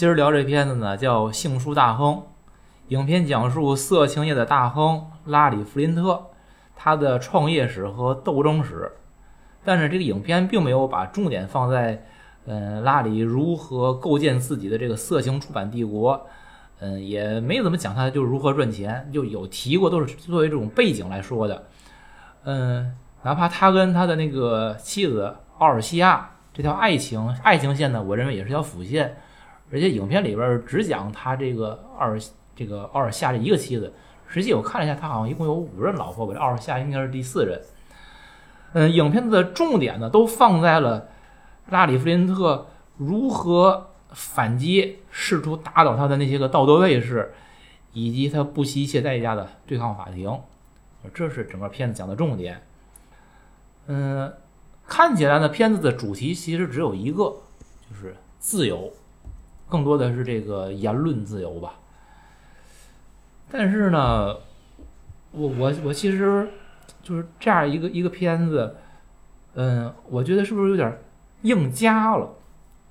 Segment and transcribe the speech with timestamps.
[0.00, 2.14] 今儿聊这片子呢，叫《杏树大亨》。
[2.88, 6.30] 影片讲述色情业的大亨拉里·弗林特
[6.74, 8.92] 他的创业史和斗争史。
[9.62, 12.06] 但是这个影片并没有把重点放在，
[12.46, 16.26] 嗯，拉里如何构建自己的这个色情出版帝国，
[16.78, 21.66] 嗯，也没怎么讲他就是如何赚钱，就有提过，都是作为这种背景来说的。
[22.44, 29.18] 嗯，哪怕他跟他的那个妻子奥尔西亚这条爱情爱情线呢，我认为也是条辅线。
[29.72, 32.06] 而且影片里边只讲他这个奥
[32.56, 33.92] 这个奥尔夏这一个妻子，
[34.26, 37.60] 实际我看了一下，他好像一共有五任老婆吧，这奥尔夏应该是第四任。
[38.72, 41.08] 嗯，影片的重点呢都放在了
[41.70, 47.32] 拉里·弗林特如何反击，试图打倒他的那些个道德卫士，
[47.92, 50.38] 以及他不惜一切代价的对抗法庭，
[51.14, 52.60] 这是整个片子讲的重点。
[53.86, 54.32] 嗯，
[54.86, 57.24] 看起来呢，片子的主题其实只有一个，
[57.88, 58.92] 就是自由。
[59.70, 61.74] 更多的是这个言论自由吧，
[63.48, 64.34] 但是呢，
[65.30, 66.48] 我我我其实
[67.02, 68.76] 就是这样一个一个片子，
[69.54, 70.98] 嗯，我觉得是不是有点
[71.42, 72.28] 硬加了？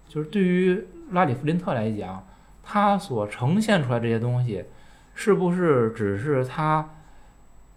[0.07, 2.25] 就是对于拉里·弗林特来讲，
[2.63, 4.63] 他所呈现出来这些东西，
[5.13, 6.89] 是不是只是他，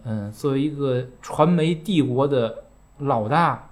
[0.05, 2.65] 嗯，作为一个传媒帝国的
[2.99, 3.71] 老大？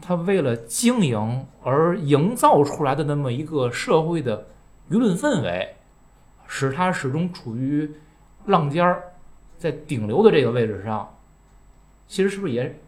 [0.00, 4.48] 他为了经营而营造出来的那么一个社会的
[4.90, 5.76] 舆论氛围，
[6.46, 7.90] 使他始终处于
[8.46, 9.14] 浪尖儿，
[9.56, 11.16] 在顶流的这个位置上，
[12.06, 12.80] 其实是不是也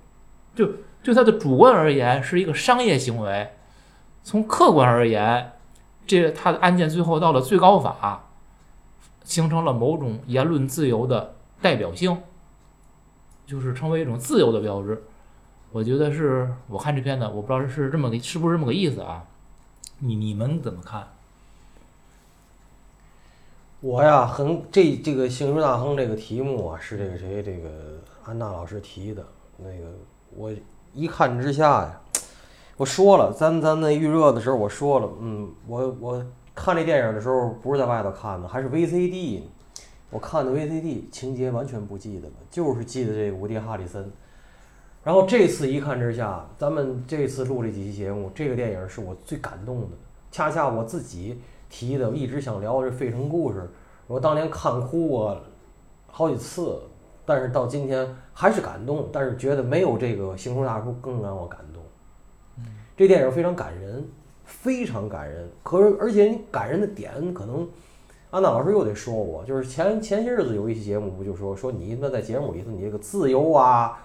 [0.54, 0.68] 就
[1.02, 3.50] 对他的主观而言是一个商业行为？
[4.22, 5.52] 从客观而言，
[6.06, 8.28] 这他的案件最后到了最高法，
[9.22, 12.20] 形成了某种言论自由的代表性，
[13.46, 15.04] 就是成为一种自由的标志。
[15.76, 19.22] 我觉得是我看这片子，我不知道是这么个是不是这么个意思啊？
[19.98, 21.06] 你你们怎么看？
[23.80, 27.68] 我呀，很这这个“幸运大亨”这个题目啊，是这个谁这个
[28.24, 29.22] 安娜老师提的。
[29.58, 29.92] 那个
[30.34, 30.50] 我
[30.94, 32.00] 一看之下呀，
[32.78, 39.42] 我说了，咱咱那预热的时候我说了，嗯，我我看这电影的时候不是在外头看的，还是 VCD，
[40.08, 44.10] 我看的 VCD，情节完全不记得了，就是记得这个伍迪·哈里森。
[45.06, 49.86] 然后这次一看之下，咱们这次录这几期节目，这个电影是我最感动的。
[50.32, 51.40] 恰恰我自己
[51.70, 53.60] 提的，一直想聊这《费城故事》，
[54.08, 55.40] 我当年看哭过
[56.08, 56.82] 好几次，
[57.24, 61.80] 但是到今天还是感动，但是觉得没有这个《星空大叔》更让我感动。
[62.96, 64.04] 这电影非常感人，
[64.44, 65.48] 非常感人。
[65.62, 67.58] 可是而且你感人的点，可能
[68.32, 74.02] 安娜老师又得说我，就是前前些日子有一期节目不就说说你那在节目里头你这个自由啊。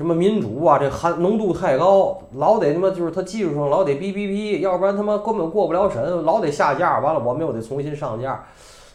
[0.00, 8.46] 什么民主啊，这含浓度太高，老得他妈就是他技术上老得哔哔哔，要不然他妈根本过不了审，老得下架，完了我们又得重新上架。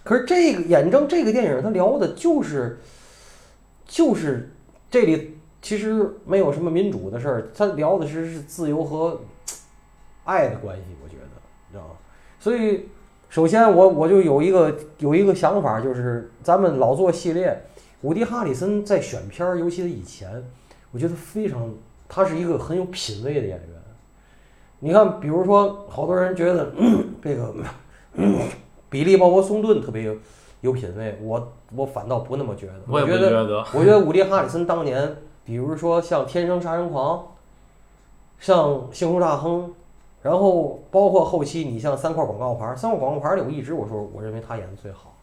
[0.03, 2.79] 可是这个眼睁这个电影，他聊的就是，
[3.85, 4.51] 就是
[4.89, 9.21] 这里其实没有什么民主的事儿，他聊的是是自由和
[10.23, 11.29] 爱的关系，我觉得，
[11.69, 11.93] 你知道吗？
[12.39, 12.89] 所以
[13.29, 17.61] 首先我我就有一个有一个想法，就是咱们老做系列，
[18.01, 20.43] 伍迪·哈里森在选片儿，尤其是以前。
[20.91, 21.69] 我觉得非常，
[22.07, 23.69] 他是一个很有品位的演员。
[24.79, 26.71] 你看，比如说，好多人觉得
[27.21, 27.53] 这个
[28.89, 30.15] 比利·鲍勃·松顿特别有
[30.61, 32.73] 有品位，我我反倒不那么觉得。
[32.87, 33.65] 我也觉得。
[33.73, 37.17] 我觉得伍迪·哈里森当年，比如说像《天生杀人狂》，
[38.39, 39.61] 像《星空大亨》，
[40.21, 45.15] 然后包括后期你像三块广告牌，三块广告牌里，我一直我说我认为他演的最好。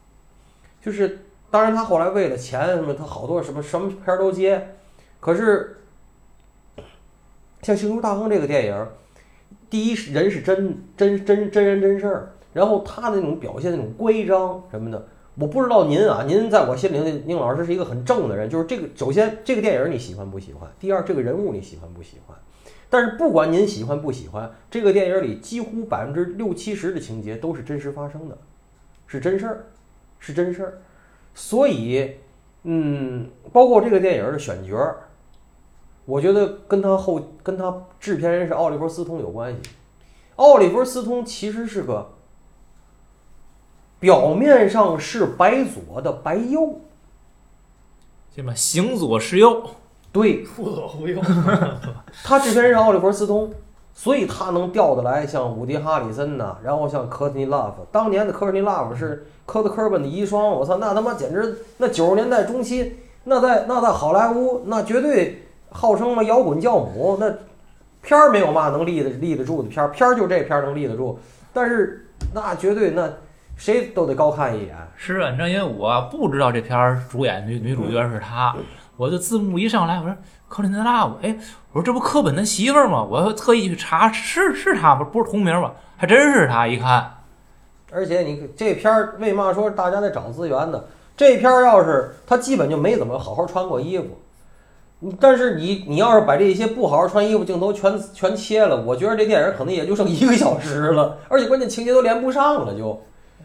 [0.80, 1.20] 就是
[1.50, 4.76] 当然他后来为了钱什么，他好多什么什么片儿都接。
[5.22, 5.76] 可是，
[7.62, 8.86] 像《星球大亨》这个电影，
[9.70, 20.68] 第一是人是真真真真人真事儿，然后他的那种表现那种乖张什么的，我不知道您啊，您在我心里，宁老师是一个很正的人，就是这个首先这个电影你喜欢不喜欢？
[20.80, 22.36] 第二，这个人物你喜欢不喜欢？
[22.90, 28.36] 但是不管您喜欢不喜欢，这个电影里几乎百分之六七十的情节都是真实发生的，
[29.06, 29.66] 是真事儿，
[30.18, 30.82] 是真事儿，
[31.32, 32.16] 所以，
[32.64, 34.76] 嗯，包括这个电影的选角。
[36.04, 39.70] 我觉得跟他后跟他制片人是奥利弗·斯通有关系。
[40.36, 42.14] 奥利弗·斯通其实是个
[44.00, 46.80] 表面上是白左的白右，
[48.34, 49.62] 这么行左是右，
[50.10, 51.20] 对，忽左忽右。
[52.24, 53.52] 他制片人是奥利弗·斯通，
[53.94, 57.86] 所以他能调得来像伍迪·哈里森呐，然后像科特尼·拉夫。
[57.92, 65.50] 当年的科特尼·拉夫是科特·科本的遗孀，我操，那他妈简直那九十年代中期，那在那在好莱坞那绝对。
[65.72, 67.32] 号称嘛摇滚教母，那
[68.02, 71.18] 片儿没有嘛能立得立得住的片儿，片儿就这片儿能立得住。
[71.52, 73.10] 但是那绝对那
[73.56, 74.76] 谁都得高看一眼。
[74.96, 78.54] 是啊，你知道，因为我不知道这片儿主演女女主角是她，
[78.96, 80.16] 我就字幕一上来，我说
[80.48, 81.36] 克林特拉，我哎，
[81.72, 83.02] 我说这不柯本他媳妇儿吗？
[83.02, 85.04] 我特意去查，是是她吗？
[85.04, 85.72] 不是同名吗？
[85.96, 87.10] 还真是她，一看，
[87.92, 90.82] 而且你这片儿为嘛说大家得找资源呢？
[91.14, 94.16] 这片儿要是他基本就没怎么好好穿过衣服，你
[95.18, 103.02] 但是你你要是把这些不好好穿衣服镜头全全切了，我觉得这电影可能也就剩一个小时了，而且关键情节都连不上了就。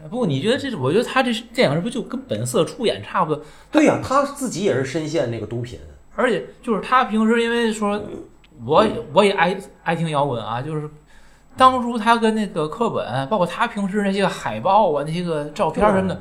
[0.08, 0.72] 不过你觉得这？
[0.76, 3.44] 我觉得他这电影是不是就跟本色出演差不多？
[3.72, 5.78] 对呀、他自己也是深陷那个毒品。
[6.14, 8.00] 而且就是他平时因为说，
[8.64, 10.88] 我我也爱爱听摇滚啊，就是
[11.56, 16.20] 当初他跟那个课本，包括他平时那些海报啊、那些个照片什么的，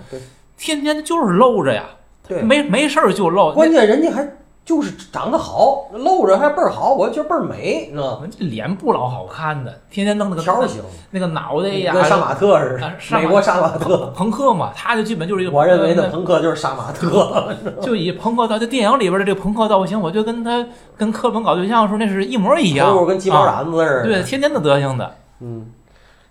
[0.57, 1.85] 天天就是露着呀，
[2.27, 3.53] 对，没没事儿就露。
[3.53, 4.27] 关键人家还
[4.67, 8.27] 就是长得好，露着还倍儿好，我觉得倍儿美，你知道吗？
[8.29, 14.11] 这脸不老好看的，天天弄那个条形，那个脑袋呀，跟杀马特似的，美国杀马特。
[14.13, 17.55] 朋克嘛，他就基本就是一个我认为的那朋克就是杀马特。
[17.81, 20.67] 就以朋克造，就电影里边的这个朋克造型，我觉得跟他
[20.97, 24.03] 跟柯本搞对象的时候那是一模一样，头跟鸡毛啊掸子似的。
[24.03, 25.15] 对，天天的德行的。
[25.39, 25.71] 嗯，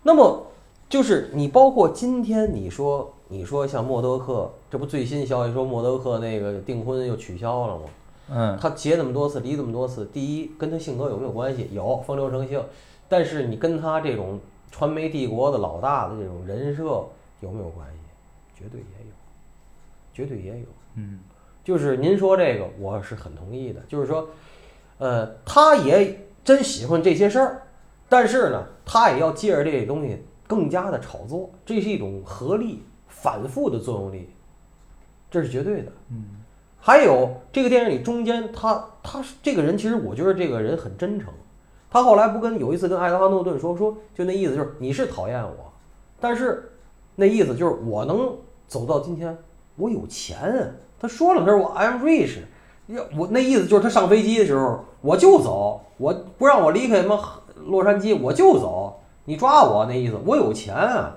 [0.03, 0.49] 那么
[0.91, 7.85] 就是你包括今天你说你说像默多克，这不最新消息说默多克那个订婚又取消了吗？
[8.29, 11.69] 嗯，他结那么多次，离那么多次，第一跟他性格有没有关系？
[11.73, 12.63] 有，风流成性。
[13.09, 14.41] 但是你跟他这种
[14.71, 16.83] 传媒帝国的老大的这种人设
[17.41, 17.99] 有没有关系？
[18.59, 19.13] 绝对也有，
[20.13, 20.67] 绝对也有。
[20.95, 21.21] 嗯，
[21.63, 23.81] 就是您说这个，我是很同意的。
[23.87, 24.29] 就是说，
[24.99, 27.63] 呃，他也真喜欢这些事儿，
[28.09, 34.31] 但是呢，他也要借着这些东西更加的炒作，这是一种合力反复的作用力，
[35.31, 35.93] 这是绝对的。
[36.09, 36.25] 嗯，
[36.87, 41.35] 还有这个电影里中间他，他这个人其实我觉得这个人很真诚。
[41.91, 45.73] 他后来不跟有一次跟艾德华诺顿说说，就那意思就是你是讨厌我，
[46.21, 46.71] 但是
[47.17, 48.33] 那意思就是我能
[48.69, 49.37] 走到今天，
[49.75, 50.77] 我有钱。
[51.01, 52.39] 他说了，他说我 I'm rich，
[52.87, 57.21] 要我那意思就是他上飞机的时候我就走，我不让我离开什么
[57.65, 61.17] 洛杉矶我就走，你抓我那意思，我有钱啊。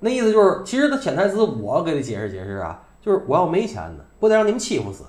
[0.00, 5.04] 那意思就是，其实他潜台词我给他解释解释啊，就是我要没钱呢，不得让你们欺负死，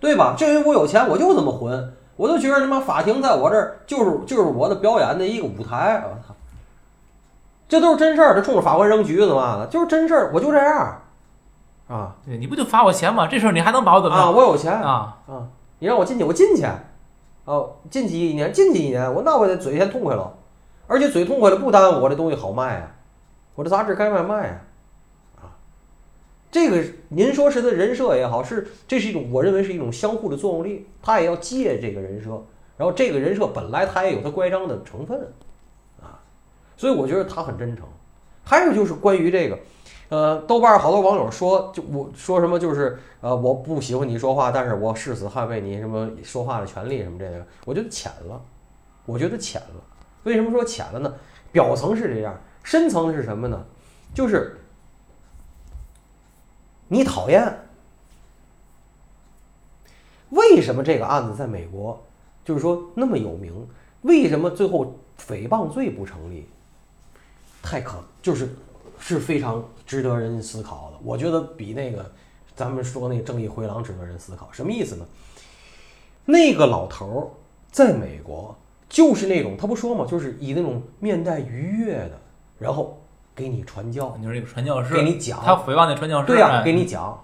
[0.00, 0.34] 对吧？
[0.34, 6.34] 这回我有钱，我就这么混，我就觉得他妈法庭在我这儿就是就是我的表演的一个舞台，我操，
[7.68, 8.34] 这都是真事儿。
[8.34, 11.02] 他冲着法官扔橘子嘛的，就是真事儿，我就这样
[11.88, 13.26] 啊对，你不就罚我钱吗？
[13.26, 15.18] 这事儿你还能把我怎么啊，着我有钱啊？
[15.28, 15.48] 啊，
[15.80, 16.64] 你让我进去，我进去，
[17.44, 20.32] 哦，进去一年，进去一年，我那我得嘴先痛快了，
[20.86, 22.88] 而且嘴痛快了不耽误我这东西好卖啊，
[23.54, 24.60] 我这杂志该卖卖啊，啊，
[26.50, 32.30] 这个您说是他人设也好，是这是一种我认为是一种相互的作用力，他也要借这个人设，
[32.76, 35.20] 然后这个人设本来他也有他乖张的成分
[36.02, 36.18] 啊，
[36.76, 37.86] 所以我觉得他很真诚。
[38.42, 39.58] 还有就是关于这个，
[40.08, 48.42] 呃，豆瓣好多网友说，就我说什么就是呃，我不喜欢你说话，但是我誓死捍卫你什么说话的权利什么这个，我觉得浅了，
[49.06, 49.80] 我觉得浅了。
[50.24, 51.14] 为什么说浅了呢？
[51.52, 53.64] 表层是这样，深层是什么呢？
[54.12, 54.58] 就是
[56.92, 57.56] 你讨厌，
[60.30, 62.04] 为什么这个案子在美国
[62.44, 63.64] 就是说那么有名？
[64.02, 66.48] 为什么最后诽谤罪不成立？
[67.62, 68.56] 太可就是
[68.98, 70.98] 是非常值得人思考的。
[71.04, 72.10] 我觉得比那个
[72.56, 74.48] 咱们说那个正义回廊值得人思考。
[74.50, 75.06] 什么意思呢？
[76.24, 77.30] 那个老头儿
[77.70, 78.56] 在美国
[78.88, 82.20] 就是那种他不说嘛，就是以那种面带愉悦的，
[82.58, 82.99] 然后
[83.40, 87.18] 给你传教，你说这个传教士，给你讲，他诽谤那传教士，对呀、哎给你讲，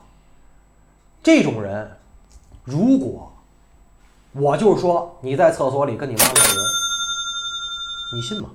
[1.23, 1.91] 这种人，
[2.65, 3.31] 如果
[4.33, 6.67] 我就是说你在厕所里跟你妈乱伦，
[8.15, 8.49] 你信吗？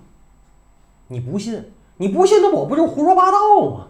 [1.08, 3.38] 你不信，你不信，那我不就是胡说八道
[3.70, 3.86] 吗？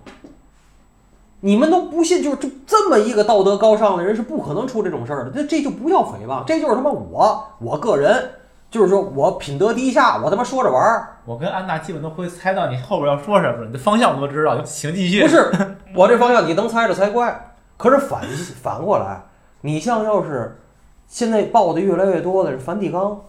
[1.40, 8.32] 你们都不信，就是这这么一个道德高尚的人是不可能出这种事儿的，这这就不叫诽谤，这就是他妈我我个人，
[8.72, 15.22] 就是说我品德低下，我他妈说着玩儿，我跟安娜基本都会猜到你后边要说什么，你的方向我都知道，请继续。
[15.22, 15.52] 不是
[15.94, 17.54] 我这方向你能猜着才怪。
[17.76, 18.22] 可是反
[18.62, 19.22] 反过来，
[19.60, 20.62] 你像要是
[21.06, 23.20] 现在报的越来越多的是梵蒂冈、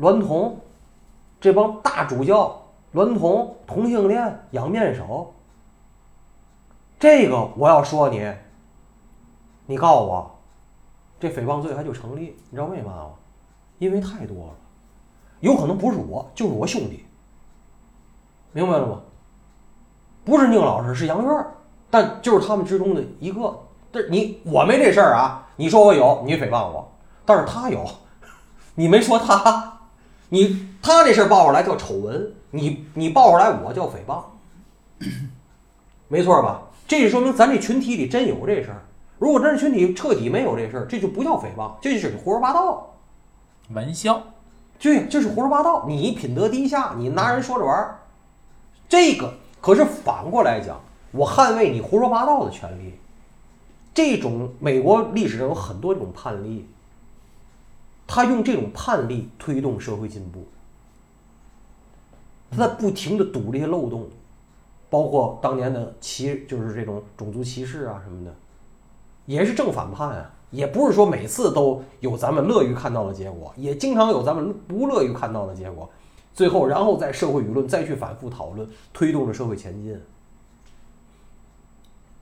[0.00, 0.58] 娈童
[1.40, 2.62] 这帮大主教，
[2.94, 5.32] 娈童、同性恋、养面手，
[6.98, 8.28] 这个我要说你，
[9.66, 10.38] 你告诉我，
[11.20, 13.10] 这诽谤罪还就成立，你知道为嘛吗？
[13.78, 14.54] 因为太多了，
[15.40, 17.04] 有可能不是我，就是我兄弟，
[18.52, 19.00] 明白了吗？
[20.24, 21.54] 不是宁老师，是杨院儿，
[21.90, 23.58] 但就是他们之中的一个。
[23.92, 26.92] 但你我没这事儿啊，你说我有，你诽谤我，
[27.24, 27.86] 但是他有，
[28.74, 29.78] 你没说他，
[30.28, 34.22] 你他这事儿报出来叫丑闻，你你你报出来我叫诽谤，
[36.08, 36.62] 没错吧？
[36.88, 38.82] 这就说明咱这群体里真有这事儿。
[39.18, 42.95] 如果咱这群体彻底没有这事儿，这就不叫诽谤，这就是胡说八道。
[43.70, 44.22] 玩笑，
[44.78, 45.84] 对，这是胡说八道。
[45.86, 47.98] 你品德低下，你拿人说着玩儿，
[48.88, 50.80] 这个可是反过来讲，
[51.10, 52.94] 我捍卫你胡说八道的权利。
[53.92, 56.68] 这种美国历史上有很多这种判例，
[58.06, 60.46] 他用这种判例推动社会进步，
[62.50, 64.06] 他在不停的堵这些漏洞，
[64.90, 68.34] 包括当年的歧，就是这种种族歧视啊什么的，
[69.24, 70.30] 也是正反判啊。
[70.50, 75.88] 也不是说每次都有咱们乐于看到的结果，也经常有咱们不乐于看到的结果。
[76.32, 79.98] 最后，然后在社会舆论再去反复讨论，推动着社会前进。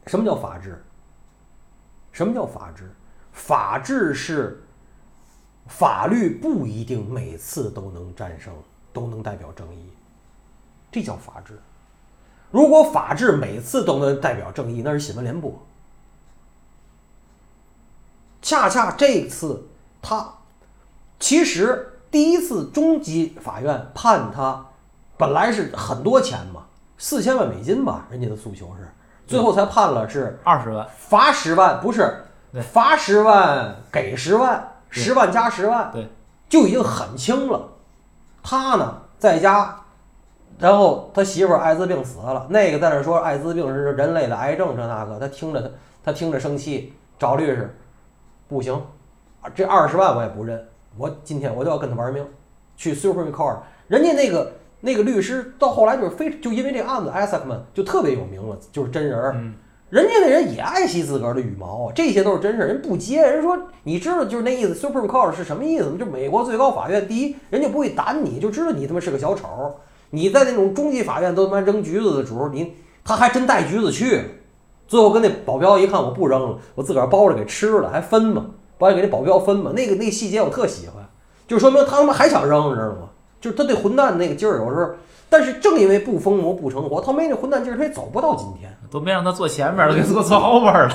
[0.07, 0.85] 什么叫法治？
[2.13, 2.91] 什么叫法治？
[3.33, 4.63] 法治是
[5.67, 8.55] 法律不一定每次都能战胜，
[8.93, 9.91] 都能代表正义，
[10.93, 11.59] 这叫法治。
[12.53, 15.53] 如果法治每次都能代表正义，那是新闻联播。
[18.45, 19.67] 恰恰这次
[20.03, 20.35] 他
[21.19, 24.67] 其实第一次中级法院判他
[25.17, 26.65] 本来是很多钱嘛，
[26.99, 28.87] 四千万美金吧，人家的诉求是，
[29.27, 32.23] 最后才判了是二十万，罚十万，不是
[32.71, 36.07] 罚十万给十万，十万加十万，对，
[36.47, 37.71] 就已经很轻了。
[38.43, 39.75] 他呢在家，
[40.59, 45.71] 然后他媳妇儿艾滋病死了，那个在那说艾滋病是人类的癌症，这那个，他听着他
[46.05, 47.75] 他听着生气，找律师，
[48.55, 48.81] 不行，
[49.53, 50.65] 这二十万我也不认，
[50.97, 52.25] 我今天我就要跟他玩命，
[52.77, 53.57] 去 Supreme Court，
[53.89, 59.33] 人家那个那个律师到后来就是非就因为这个案子，艾萨克曼就特别有名了，就是真人儿。
[59.35, 59.55] 嗯，
[59.91, 63.21] 人家那人也爱惜自个儿的羽毛啊，这些都是真事儿，人不接。
[63.23, 65.97] 人说你知道就是那意思，Supreme Court 是什么意思吗？
[65.99, 69.49] 就美国最高法院，第一，人家不会打你，就知道你他妈是个小丑。
[70.11, 74.23] 你在那种中级法院都他妈扔橘子的时候，你他还真带橘子去，
[74.87, 78.47] 最后跟那保镖一看，我不扔了，我自个儿包着给吃了，还分嘛，
[78.79, 79.73] 不还给那保镖分嘛。
[79.75, 81.05] 那个那细节我特喜欢，
[81.47, 83.09] 就说明他他妈还想扔，知道吗？
[83.41, 84.91] 就是他对混蛋那个劲儿，有时候。
[85.31, 88.71] 但是正因为不疯魔不成活，他没那混蛋劲儿，他也走不到今天。
[88.89, 90.91] 都没让他坐前面了，给坐坐后边了。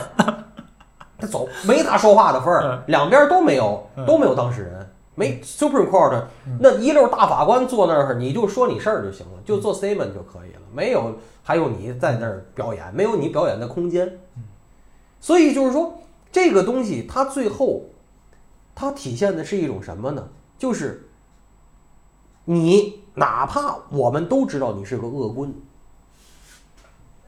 [1.19, 4.78] 他走没他说话的份儿嗯，两边都没有嗯都没有当事人，
[5.19, 6.27] 没 Supreme Court
[6.61, 14.17] 那一溜大法官坐那儿，你就说你事儿就行了，就做 statement 就可以了，没有还有你在那儿表演，没有你表演的空间。
[15.19, 15.99] 所以就是说，
[16.31, 17.83] 这个东西它最后
[18.73, 20.29] 它体现的是一种什么呢？
[20.57, 21.09] 就是
[22.45, 25.53] 你哪怕我们都知道你是个恶棍，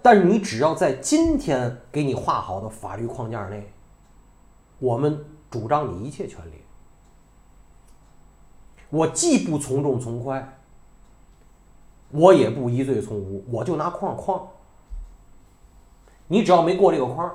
[0.01, 3.69] 但是你只要在今天给你画好的法律框架内，
[4.79, 6.60] 我们主张你一切权利。
[8.91, 10.57] 我既不从重从宽，
[12.11, 14.47] 我也不疑罪从无，我就拿框框。
[16.27, 17.33] 你只要没过这个框，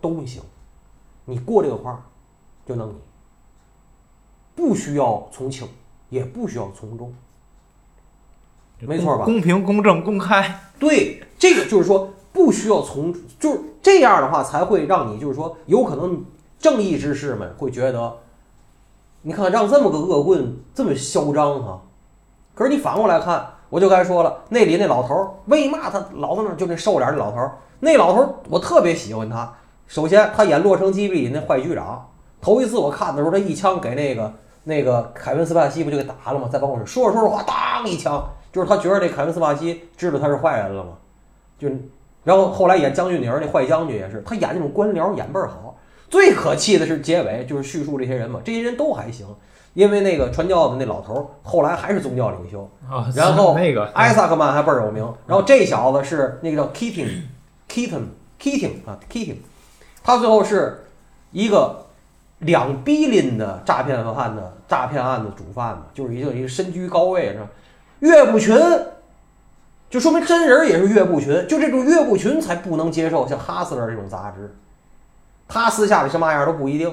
[0.00, 0.40] 都行。
[1.24, 2.00] 你过这个框，
[2.66, 2.94] 就弄你。
[4.54, 5.66] 不需要从轻，
[6.10, 7.12] 也不需要从重。
[8.80, 10.60] 没错吧公平、公正、公开。
[10.78, 16.22] 对，这个就是说不需要从，就是这样的话才会让你就是说有可能
[16.58, 18.18] 正义之士们会觉得，
[19.26, 21.80] 你看让这么个恶棍这么嚣张哈、
[22.54, 29.50] 可是你反过来看，我就该说了，那里那老头儿为嘛他老在那儿就那瘦脸儿的老头儿，那老头儿我特别喜欢他。
[29.86, 32.06] 首先，他演《洛城机密》里那坏局长，
[32.38, 34.30] 头一次我看的时候，他一枪给那个
[34.64, 36.46] 那个凯文斯帕西不就给打了吗？
[36.52, 40.90] 在办公室说着说着话，当一枪，就是他觉得这凯文斯帕西知道他是坏人了嘛，
[41.58, 41.66] 就
[42.24, 45.63] 然后后来演将军女儿那坏将军也是，他演那种官僚演倍儿好。
[46.14, 49.26] 最可气的是结尾，就是叙述这些人嘛，这些人都还行，
[49.72, 55.02] 因为那个传教的那老头儿后来还是宗教领袖，啊，然后 那个艾萨克曼还倍儿有名。
[55.26, 59.38] 然后这小子是那个叫 Keating，Keaton，Keating 啊，Keating，
[60.04, 60.84] 他最后是
[61.32, 61.86] 一个
[62.38, 67.48] 两 billion 的诈骗犯的诈骗案的主犯嘛，就是一个一个身居高位是吧？
[67.98, 68.56] 岳不群，
[69.90, 74.54] 就说明真人也是岳不群，就这种岳不群才不能接受像哈斯勒这种杂志，
[75.48, 76.92] 他私下里什么样都不一定。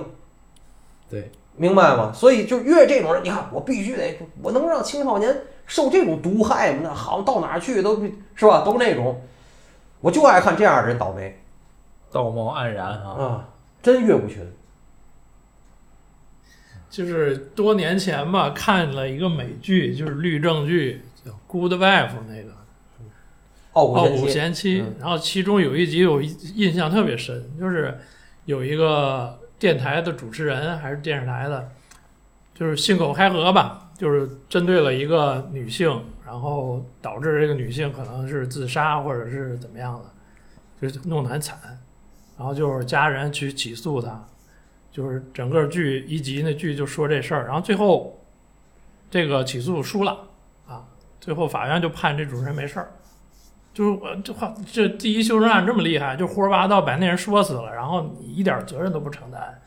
[1.10, 2.12] 对，明白吗？
[2.14, 6.82] 所以就越这种人，你看我必须得，我能让青少年受这种毒害吗？
[6.84, 8.02] 那好到哪去都
[8.36, 9.22] 是吧，都那种，
[10.00, 11.40] 我就爱看这样的人倒霉
[12.12, 13.10] 道貌岸然啊。
[13.10, 13.50] 啊，
[13.82, 14.40] 真岳不群。
[16.90, 22.52] 就是多年前吧，看了一个美剧，就是律政剧，叫《Good Wife》那个
[23.72, 27.98] 傲《傲骨骨贤妻，然后其中有一集我印象特别深，就是
[28.46, 31.70] 有一个电台的主持人还是电视台的，
[32.54, 40.06] 就是信口开河吧，就是针对了一个女性，然后导致这个女性可能是自杀或者是怎么样的，
[40.82, 41.58] 就是弄得很惨，
[42.38, 44.28] 然后就是家人去起诉他，
[44.92, 48.20] 就是整个剧一集那剧就说这事儿，然后最后
[49.10, 50.18] 这个起诉输了
[50.68, 50.86] 啊，
[51.20, 52.92] 最后法院就判这主持人没事儿。
[53.74, 59.62] 就是我这话，这第一修正案这么厉害，就胡说八道把那人说死了，然后你一点责任都不承担，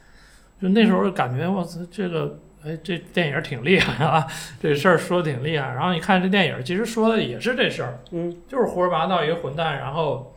[0.61, 4.27] 就那时候感觉我操，这个哎这电影挺厉害啊，
[4.61, 5.69] 这事儿说的挺厉害。
[5.69, 10.35] 然后你看这电影，其实说的也是这事儿，嗯，就是胡说八道一个混蛋，然后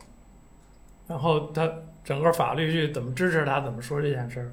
[1.06, 1.70] 然后他
[2.02, 4.52] 整个法律去怎么支持他，怎么说这件事儿。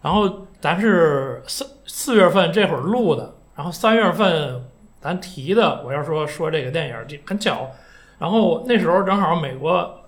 [0.00, 4.64] 然后咱是四四月份这会儿录的，然后三月份
[4.98, 7.70] 咱提的，我要说说这个电影，这很巧。
[8.18, 10.00] 然后那时候正好美国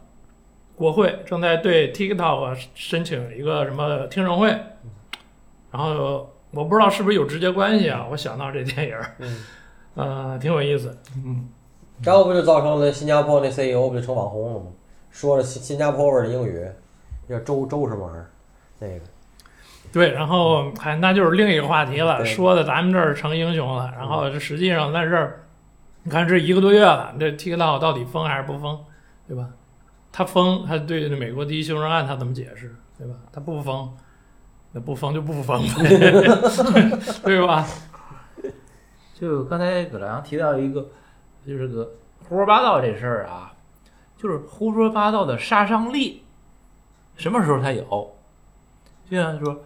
[0.74, 4.48] 国会正在对 TikTok 申请一个什么听证会，
[5.70, 9.36] 然后我不知道是不是有直接关系啊，我想到这电影，嗯，
[9.94, 11.48] 呃，挺有意思，嗯，
[12.02, 14.66] 然后不就造成了新加坡那 CEO 不就成网红了吗？
[15.10, 16.66] 说了新新加坡味儿的英语，
[17.28, 18.30] 叫周周什么玩意儿？
[18.78, 19.00] 那个
[19.92, 25.44] 对，然后还那就是另一个话题了，说的咱们这儿成英雄了，然后这实际上在这儿，
[26.02, 28.84] 你看这一个多月了，这 TikTok 到底封还是不封，
[29.28, 29.48] 对吧？
[30.10, 33.14] 他封，他对这美国第一修正案他怎么解释，对吧？
[33.32, 33.94] 他不封，
[34.72, 35.88] 那不封就不封呗，
[37.22, 37.66] 对吧？
[39.14, 40.88] 就刚才葛良提到一个，
[41.46, 41.92] 就是个
[42.26, 43.52] 胡说八道这事儿啊，
[44.16, 46.24] 就是胡说八道的杀伤力，
[47.16, 48.16] 什么时候才有？
[49.10, 49.62] 就像说，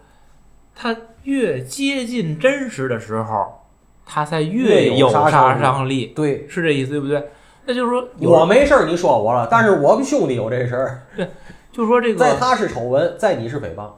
[0.75, 3.64] 他越接近真实的时候，
[4.05, 7.29] 它才越越有杀杀伤力，对，是这意思对不对？
[7.65, 11.27] 那就是说，我没事儿，你说我了，但是我们兄弟有这事儿，对
[11.71, 13.89] 就是说这个，在他是丑闻，在你是诽谤。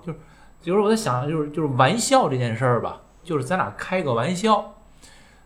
[0.60, 4.74] 就是我在想，就是就是玩笑这件事儿吧，就是咱俩开个玩笑，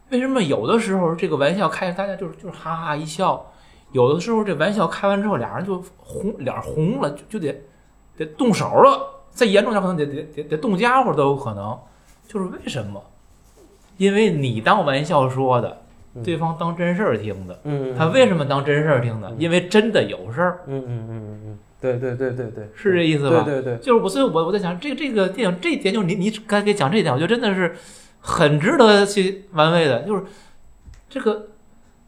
[0.09, 3.51] 为什么有的时候这个玩笑开，大家就是就是哈哈一笑，
[3.91, 7.61] 有的时候这玩笑开完之后，俩人就红脸红了，就就得
[8.17, 11.77] 得动手了，再严重点可能得得得得动家伙都有可能，
[12.27, 13.01] 就是为什么？
[14.01, 15.77] 因为你当玩笑说的，
[16.15, 17.59] 嗯对方当真事儿听的。
[17.65, 19.29] 嗯，他为什么当真事儿听的？
[19.29, 23.43] 嗯因为真的有事儿，嗯嗯嗯嗯嗯，对对对对对，是这意思吧？
[23.43, 27.75] 对对对，就是我，所以我我在想，这个这个电影这一点，就是你你刚才给讲这一点，我觉得真的是
[28.21, 30.01] 很值得去玩味的。
[30.01, 30.23] 就是
[31.07, 31.49] 这个，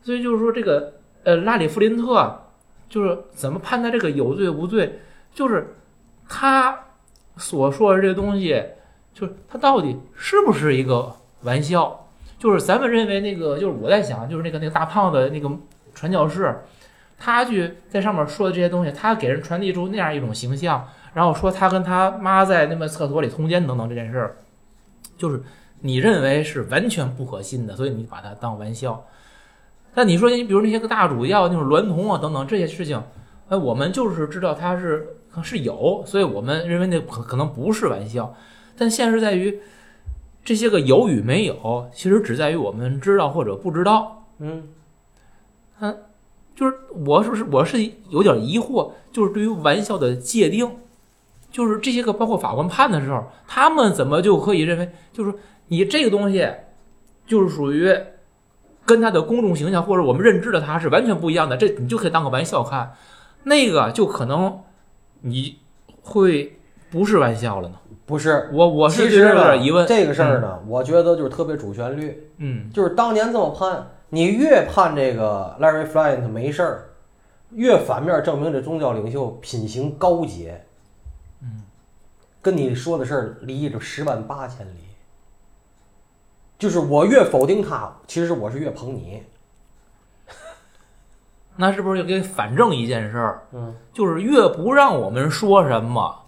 [0.01, 2.47] 所以就是说这个呃，拉里·弗林特啊
[2.89, 4.99] 就是怎么判断这个有罪无罪，
[5.31, 5.75] 就是
[6.27, 6.85] 他
[7.37, 8.63] 所说的这个东西，
[9.13, 12.07] 就是他到底是不是一个玩笑？
[12.39, 15.49] 就是咱们认为那个，就是我在想，就是那个那个大胖子那个
[15.93, 16.63] 传教士，
[17.17, 24.35] 他去在上面说的这些东西，他给人传递出那样一种形象，然后说他跟他妈在那么厕所里通奸等等这件事儿，
[25.17, 25.41] 就是
[25.79, 29.05] 你认为是完全不可信的，所以你把它当玩笑。
[29.93, 33.01] 但你说你比如那些个大主教那种娈童啊等等这些事情，
[33.47, 38.35] 哎，我们就是知道他是可是有，所以我们认为那可可能不是玩笑。
[38.75, 39.59] 但现实在于，
[40.43, 44.25] 这些个有与没有，其实只在于我们知道或者不知道。
[44.39, 44.67] 嗯
[45.79, 45.97] 嗯
[46.55, 46.75] 就是
[47.05, 47.77] 我是不是我是
[48.09, 50.69] 有点疑惑，就是对于玩笑的界定，
[51.49, 55.33] 就是这些个包括法官判的时候，他们怎么就可以认为，就是
[55.67, 56.47] 你这个东西
[57.25, 57.91] 就是属于
[58.85, 62.93] 跟他的公众形象或者我们认知的他是完全不一样的，这你就可以当个玩笑看，
[63.43, 64.59] 那个就可能
[65.21, 65.57] 你
[66.01, 66.59] 会
[66.91, 67.75] 不是玩笑了呢？
[68.05, 68.49] 不是。
[68.53, 69.87] 我我是对这有其实呢点疑问。
[69.87, 76.89] 这个事儿呢，我觉得就是特别主旋律，嗯，就是当年这么判，你越判这个 Larry Flynt 没事儿，
[77.51, 80.65] 越反面证明这宗教领袖品行高洁。
[81.41, 81.63] 嗯，
[82.41, 84.79] 跟你说的事儿离着十万八千里。
[86.59, 89.23] 就是我越否定他，其实我是越捧你。
[91.57, 93.41] 那是不是就给反证一件事儿？
[93.51, 96.22] 嗯，就是越不让我们说什么，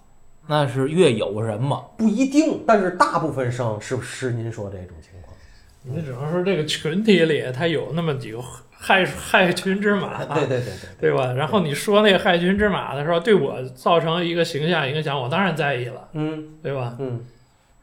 [0.48, 1.94] 那是越有什么。
[1.98, 5.36] 不一定，但是大部分生是不是您说这种情况？
[5.84, 10.66] 你只能说这个群体里他有那么几个害害群之马，对对对
[11.00, 11.32] 对，对吧？
[11.34, 16.96] 然后你说那个害群之马的时候，对我造成一个形象影响，我当然在意了，嗯对吧？
[17.00, 17.24] 嗯，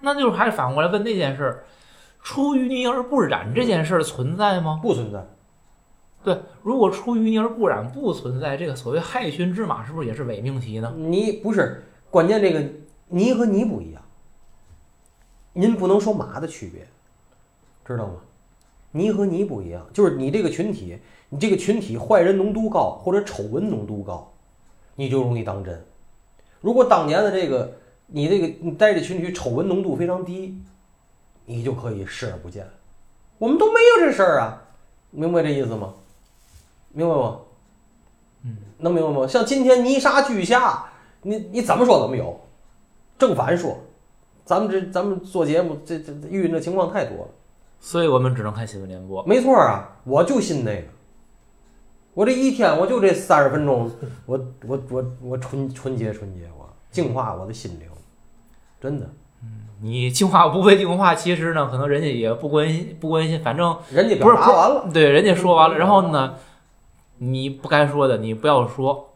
[0.01, 1.63] 那就是还是反过来问那件事，
[2.23, 4.81] 出淤泥而不染这件事存在吗？
[4.83, 5.25] 不存在。
[6.25, 10.93] 对，如果出淤泥而不染不存在，这个所谓害群之马是不是也是伪命题呢？
[10.97, 12.63] 你不是关键，这个
[13.09, 14.03] 泥和泥不一样，
[15.55, 16.87] 您不能说马的区别，
[17.87, 18.17] 知道吗？
[18.91, 20.99] 泥和泥不一样，就是你这个群体，
[21.31, 24.31] 你这个群体坏人浓度高或者丑闻浓度高，
[24.95, 25.83] 你就容易当真。
[26.61, 30.63] 如果当年的这个你这个你在这群体丑闻浓度非常低，
[31.47, 32.69] 你就可以视而不见。
[33.39, 34.63] 我们都没有这事儿啊，
[35.11, 35.95] 明白这意思吗？
[36.91, 37.41] 明白吗？
[38.43, 39.27] 嗯，能明白吗？
[39.27, 40.92] 像今天泥沙俱下，
[41.23, 42.39] 你你怎么说怎么有，
[43.19, 43.77] 正反说，
[44.45, 47.29] 咱们这咱们做节目这这这遇见的情况太多了。
[47.81, 49.25] 所以我们只能看新闻联播。
[49.25, 50.89] 没错啊，我就信那个。
[52.15, 53.91] 我这一天我就这三十分钟，
[54.27, 57.89] 我我我我纯纯洁纯洁，我净化我的心灵，
[58.81, 59.09] 真的。
[59.81, 66.35] 你净化不被净化，其实呢，可能人家也不关心，不关心，反正人家不是表达完了，对人家说完了，然后呢，
[67.19, 69.12] 你不该说的你不要说，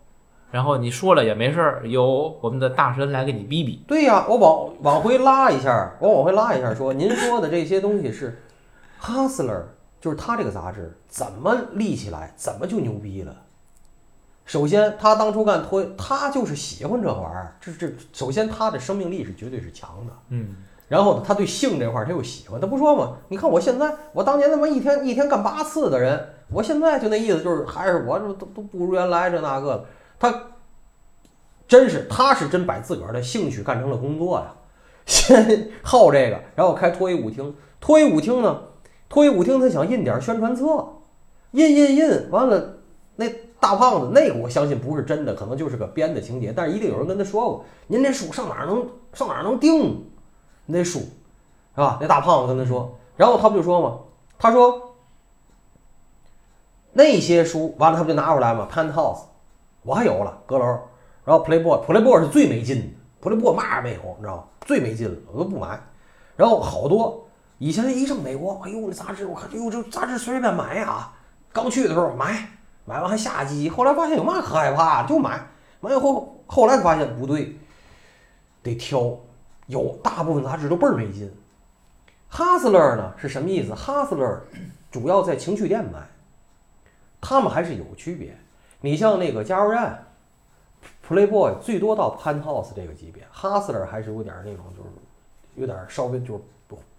[0.51, 3.83] 然后你说了也没事儿，由我们的大神来给你逼逼。
[3.87, 8.39] 对呀，我往往回拉一下，我往回拉一下说，您说的这些东西是
[9.05, 9.51] 《Hustler》，
[10.01, 13.35] 就是他这个杂志怎么立起来，怎么就牛逼了？
[14.45, 20.13] 首先，他当初干托，他就是喜欢这玩意儿，这这首先他的生命力是绝对是强的。
[20.29, 20.55] 嗯，
[20.89, 23.17] 然后呢，他对性这块儿他又喜欢，他不说吗？
[23.29, 29.85] 你看我现在，我当年他妈一天一天干八次的人，我现在就那意思就是还是我这都都不如原来这那个的。
[30.19, 30.43] 他
[31.69, 34.55] 真是他是真把自个儿的兴趣干成了工作呀，
[35.05, 37.55] 先好这个，然后开脱衣舞厅。
[37.81, 38.63] 脱衣舞厅呢，
[39.09, 40.65] 脱衣舞厅他想印点宣传册，
[41.53, 42.79] 印印印，完了
[43.17, 43.29] 那
[43.61, 50.05] 大胖子那个我相信不是真的，可能就是个编的情节，但是一定有人跟他说过，您这书上哪能上哪能订？
[50.67, 51.99] 那书是吧？
[52.01, 53.99] 那大胖子跟他说，然后他不就说嘛，
[54.39, 54.97] 他说
[56.93, 59.21] 那些书完了，他不就拿出来嘛？Penthouse，
[59.87, 60.65] 我还有了阁楼，
[61.25, 64.45] 然后 Playboy，Playboy 是最没劲的，Playboy 嘛也没有，你知道吗？
[64.63, 65.81] 最没劲了，我都不买。
[66.35, 67.25] 然后好多
[67.59, 71.13] 以前一上美国，哎呦，那杂志我看，哎呦，这杂志随便买呀。
[71.53, 72.49] 刚去的时候买，
[72.85, 75.41] 买完还下机，后来发现有嘛可害怕，就买。
[75.81, 77.57] 买完后，后来发现不对，
[78.65, 79.17] 得挑。
[79.67, 81.33] 有大部分杂志都倍儿没劲。
[82.31, 84.41] Hustler 呢是什么意思？Hustler
[84.91, 86.01] 主要在情趣店卖，
[87.21, 88.37] 他们还是有区别。
[88.87, 90.07] 你像那个加油站
[91.07, 94.89] ，Playboy 最多到 Penthouse 这个级别，Hustler 还是有点那种就是
[95.57, 96.41] 有点稍微就是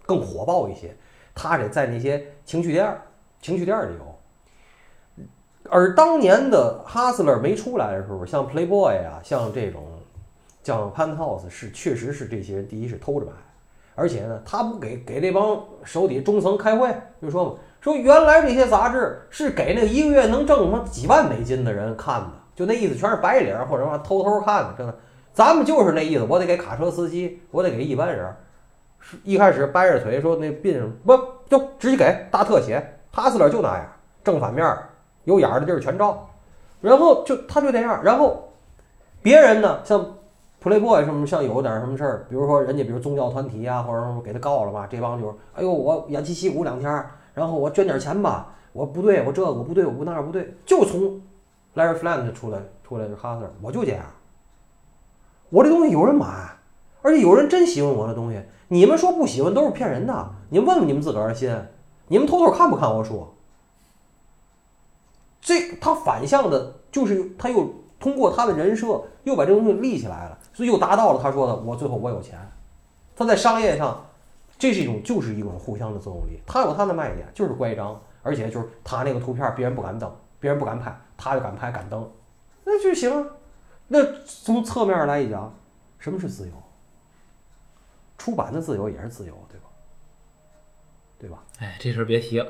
[0.04, 0.94] 更火爆一些。
[1.34, 2.94] 他得在那些情趣店、
[3.40, 5.24] 情趣店里有。
[5.70, 9.82] 而当年的 Hustler 没出来的时候，像 Playboy 啊，像这种。
[10.64, 13.32] 像 Penthouse 是确实是这些人，第一是偷着买，
[13.94, 24.94] 而且呢，他不给给这帮手底中层开会，就说嘛，说原来这些杂志是给那一个月能挣什么几万美金的人看的，就那意思，全是白领或者说偷偷看的，真的。
[25.32, 28.34] 咱们就是那意思，我得给卡车司机，我得给一般人。
[29.00, 31.16] 是一开始掰着腿说那病不
[31.48, 33.86] 就直接给大特写，哈斯勒就那样，
[34.24, 34.76] 正反面
[35.24, 36.28] 有眼儿的地儿全照，
[36.80, 38.52] 然后就他就那样，然后
[39.22, 40.04] 别人呢像。
[40.60, 46.90] Playboy 什么像有点什么事儿，比如说人家比如宗教团体啊，或者什么给他告了吧，这帮就是哎呦我偃旗息鼓两天，
[47.38, 51.22] 然后我捐点钱吧，我不对，我这个不对，我不那不对，就从
[51.76, 54.04] Larry Flynt 出来出来就哈特，我就这样，
[55.48, 56.26] 我这东西有人买，
[57.00, 61.56] 而且有人真喜欢我的东西，你们说不喜欢都是骗人的，你问问你们自个儿的心，
[62.08, 63.26] 你们偷偷看不看我书？
[65.40, 70.38] 这他反向的，就是他又通过他的人设又把这东西立起来了。
[70.52, 72.36] 所以又达到了他说的，我最后我有钱。
[73.14, 74.04] 他在商业上，
[74.58, 76.42] 这是一种就是一种互相的作用力。
[76.46, 82.10] 他有他的卖点，就是乖张，而且就是他那个图片别人不敢登，别人不敢拍，他就敢拍敢登，
[82.64, 83.30] 那就行。
[83.86, 85.54] 那从侧面来一讲，
[85.98, 86.52] 什么是自由？
[88.18, 89.66] 出版的自由也是自由，对吧？
[91.18, 91.42] 对吧？
[91.60, 92.46] 哎，这事儿别提了，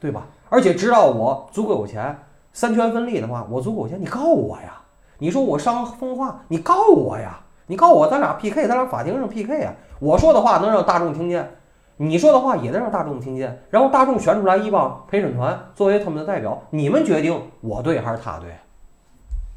[0.00, 0.26] 对吧？
[0.48, 2.18] 而且直到我足够有钱，
[2.52, 4.78] 三权分立的话，我足够有钱，你告我呀。
[5.18, 7.38] 你说我伤风化，你告我呀！
[7.68, 9.72] 你告我，咱俩 PK，咱俩法庭上 PK 呀！
[10.02, 11.48] 我说的话能让大众听见，
[11.96, 18.52] 你说的话也能让大众听见，然后大众选出来一帮陪审团作为他们的代表，你们决定我对还是他对？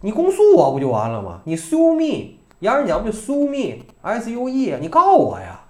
[0.02, 1.42] 你公诉我不就完了吗？
[1.46, 5.62] 你 sue me，洋人讲不就 sue me，s u e，你告我呀！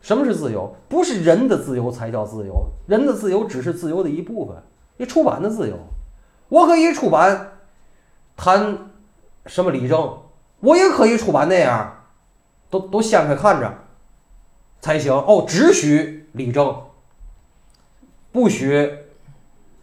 [0.00, 0.74] 什么是自由？
[0.88, 4.56] 不是人的自由才叫自由，人的自由只是自由的一部分。
[4.96, 5.76] 你出版的自由，
[6.48, 7.52] 我可以出版。
[8.36, 8.76] 谈
[9.46, 10.18] 什么理政，
[10.58, 12.03] 我也可以出版那样，
[12.74, 13.72] 都都掀开看着
[14.80, 15.44] 才行哦。
[15.46, 16.76] 只许理政，
[18.32, 18.90] 不许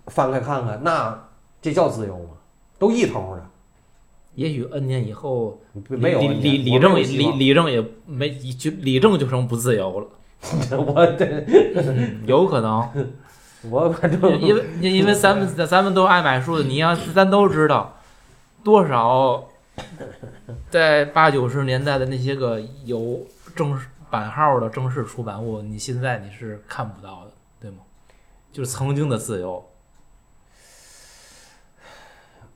[0.08, 1.30] 翻开看看，那
[1.62, 2.32] 这叫自由吗？
[2.78, 3.46] 都一头的。
[4.36, 10.08] 也许 N 年以后，没有理理理政理理政也没就理政就成不自由了。
[10.78, 11.46] 我对，
[12.26, 12.90] 有可能。
[13.70, 17.98] 我反正因为因为咱们咱们都爱买书的，你要咱都知道。
[18.64, 19.44] 多少
[20.70, 27.78] 在八九十年代的那些个有正式版号的正式出版物，你现在你是看不到的，对吗？
[28.52, 29.66] 就是曾经的自由。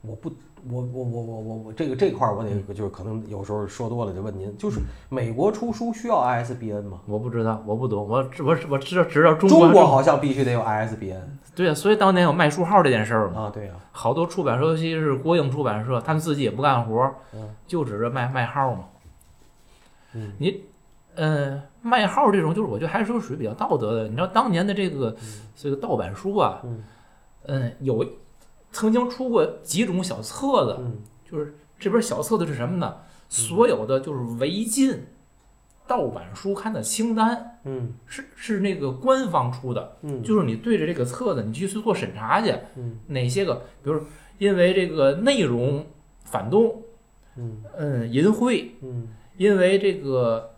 [0.02, 0.32] 我不，
[0.70, 7.00] 我我我我我我这个这块儿我得就是可能有时候说多了就问您，就是美国出书需要 ISBN 吗？
[7.06, 11.22] 我不知道，我不懂，我只我我知道知道中中国国好像必须得有 ISBN
[11.54, 18.84] 对啊，所以当年有卖书号这件事儿嘛，啊，对啊、好多出版社，尤其是国营出版社，他们自己也不干活儿嗯，就指着卖卖号嘛。
[20.14, 20.64] 嗯你，
[21.14, 24.04] 呃，卖号这种，就是我觉得还是属于比较道德的。
[24.04, 25.14] 你知道当年的这个
[25.54, 26.84] 这个盗版书啊，嗯
[27.46, 28.04] 嗯，有
[28.76, 30.98] 曾经出过几种小册子，嗯。
[31.24, 32.96] 就是这本小册子是什么呢？
[33.28, 35.06] 所有的就是违禁
[35.86, 37.94] 盗版书刊的清单，嗯。
[38.04, 42.98] 是是那个官方出的，嗯，就是你对着这个册子，你去做审查去，嗯。
[43.06, 43.98] 哪些个，比如
[44.36, 45.86] 因为这个内容
[46.24, 46.82] 反动，
[47.36, 47.62] 嗯。
[47.78, 49.08] 嗯，淫秽，嗯。
[49.38, 50.50] 因为这个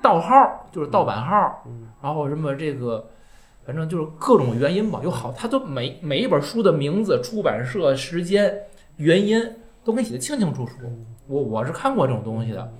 [0.00, 1.88] 盗号就是盗版号，嗯。
[2.00, 3.10] 然后什么这个，
[3.64, 8.54] 反正就是各种原因吧，有好，他都每每一本书的名字、出版社、时间、
[8.96, 10.72] 原因都给你写的清清楚楚。
[11.26, 12.72] 我我是看过这种东西的，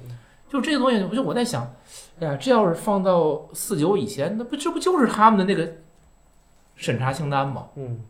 [0.49, 1.75] 就这个东西，我就我在想，
[2.21, 5.73] 哎呀，这要是放到四九以前，那不这不就是他们的那个
[6.75, 7.69] 审查清单吗？
[7.77, 8.01] 嗯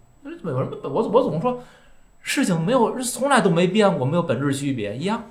[0.42, 1.62] 有人我我总说
[2.20, 5.22] 事情没有从来都没变过，没有本质区别一样。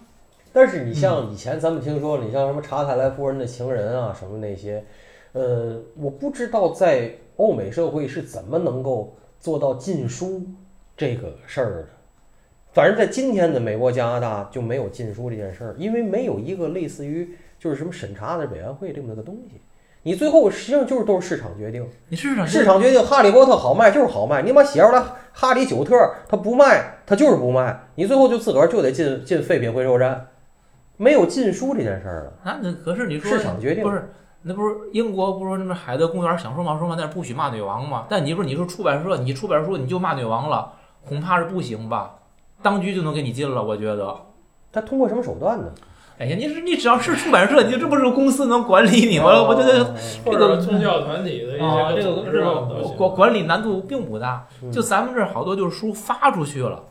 [0.53, 4.85] 但是你像以前咱们听说了，你像什么查泰莱夫人的情人啊，什么那些，
[5.33, 10.41] 呃，我不知道在欧美社会是怎么能够做到禁书
[10.95, 11.87] 这个事儿的。
[12.71, 19.61] 反正，在今天的美国、加拿大就没有禁书这件事儿，因为没有一个类似于就是什么审查的委员会这么个东西。
[20.05, 24.99] 你最后实际上就是都是市场决定，你市场市场决定《哈利波特》好卖就是好卖，你把写出来
[25.31, 25.95] 《哈利九特》
[26.27, 30.27] 它不卖，它就是不卖，你最后就自个儿就得进进废品回收站，
[30.97, 32.33] 没有禁书这件事儿了。
[32.43, 34.09] 那那可是你说市场决定不是？
[34.43, 38.05] 那不是英国不是说什么海德公园想说嘛说嘛，但是不许骂女王嘛？
[38.09, 40.73] 但你不是你说出版社，你出版社你就骂女王了，
[41.07, 42.15] 恐怕是不行吧？
[42.61, 44.15] 当局就能给你禁了，我觉得。
[44.71, 45.71] 他通过什么手段呢？
[46.19, 49.25] 哎呀，你是你只要是出版社，你就这不是公司能管理你吗？
[49.43, 49.93] 我觉得
[50.25, 54.47] 这个宗教团体的一啊，些这个这组织啊个都行管管理难度并不大。
[54.61, 56.83] 嗯就咱们这儿好多就是书发出去了，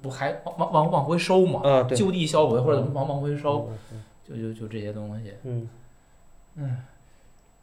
[0.00, 1.60] 不还往往往往回收嘛？
[1.62, 5.32] 啊，对，就地销毁或者往往回收，嗯就就就这些东西。
[5.44, 5.68] 嗯
[6.56, 6.76] 嗯，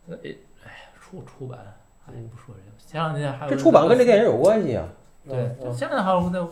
[0.10, 0.18] 哎
[0.66, 1.60] 哎，出出版，
[2.08, 2.78] 哎，不说这个。
[2.78, 4.88] 前两天还有这出版跟这电影有关系啊。
[5.28, 6.48] 对，现在还有那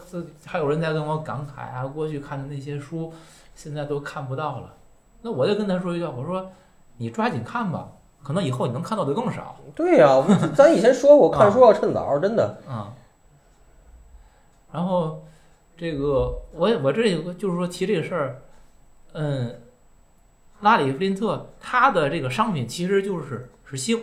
[0.45, 3.12] 还有人在跟我感慨啊，过去看的那些书，
[3.56, 4.73] 现在都看不到了。
[5.21, 6.52] 那我就跟他说一句，我说
[6.97, 7.89] 你抓紧看吧，
[8.23, 9.58] 可能以后你能看到的更少。
[9.75, 10.23] 对呀、我
[10.56, 12.58] 咱以前说过， 看书要趁早，真的。
[12.69, 12.93] 嗯、
[14.71, 15.23] 然后
[15.75, 18.41] 这个我我这有个就是说提这个事儿，
[19.13, 19.62] 嗯，
[20.61, 24.01] 拉里弗林特他的这个商品其实就是是性，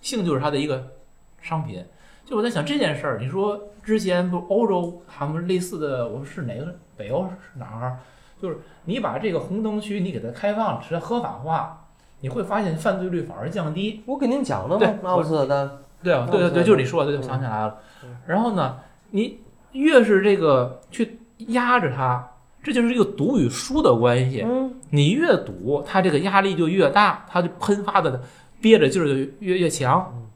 [0.00, 0.92] 性就是他的一个
[1.40, 1.84] 商品。
[2.24, 7.98] 就我在想这件事儿，你说之前不欧洲他们类似的，我说是哪个北欧是哪儿？
[8.42, 11.86] 就是你把这个红灯区你给它开放，使它合法化，
[12.20, 14.02] 你会发现犯罪率反而降低。
[14.06, 15.70] 我给您讲的对嘛，阿姆斯特丹。
[16.02, 18.16] 对啊，对对对，嗯就是你说的，我想起来了嗯。
[18.26, 18.78] 然后呢，
[19.10, 19.40] 你
[19.72, 22.32] 越是这个去压着它，
[22.66, 24.42] 这就是一个赌与输的关系。
[24.44, 28.20] 嗯你越赌，它这个压力就越大，它就喷发的
[28.60, 30.12] 憋着劲儿就越越强。
[30.16, 30.26] 嗯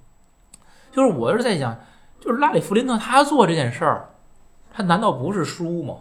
[0.92, 1.76] 就是我是在想，
[2.20, 4.10] 就是拉里弗林特他做这件事儿，
[4.72, 5.96] 他难道不是输吗？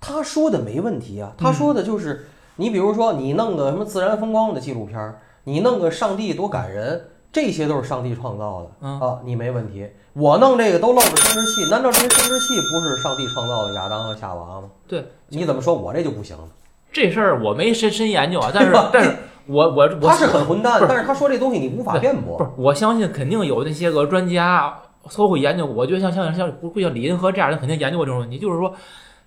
[0.00, 9.88] 他说的没问题啊，他说的就是，你比如说你弄个什么自然风光的纪录片儿，你弄个上帝多感人，这些都是上帝创造的嗯啊，你没问题。
[10.12, 14.70] 我弄这个都露着生殖器，难道这些生殖器不是上帝创造的亚当和夏娃吗？
[14.86, 16.44] 对，你怎么说我这就不行了？
[16.90, 19.14] 这事儿我没深深研究啊，但是但是
[19.46, 22.38] 我我我他是很混蛋但是他说这东西你无法辩驳。
[22.38, 24.82] 不是，我相信肯定有那些个专家
[25.16, 25.66] 都会研究。
[25.66, 28.74] 我觉得像像像不会像李银河这样的人肯定研究过这种问题，就是说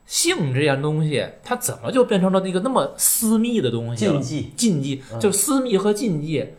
[0.06, 4.14] 性这件东西，它怎么就变成了那个那么私密的东西了？
[4.14, 6.54] 禁忌，禁忌嗯就私密和禁忌。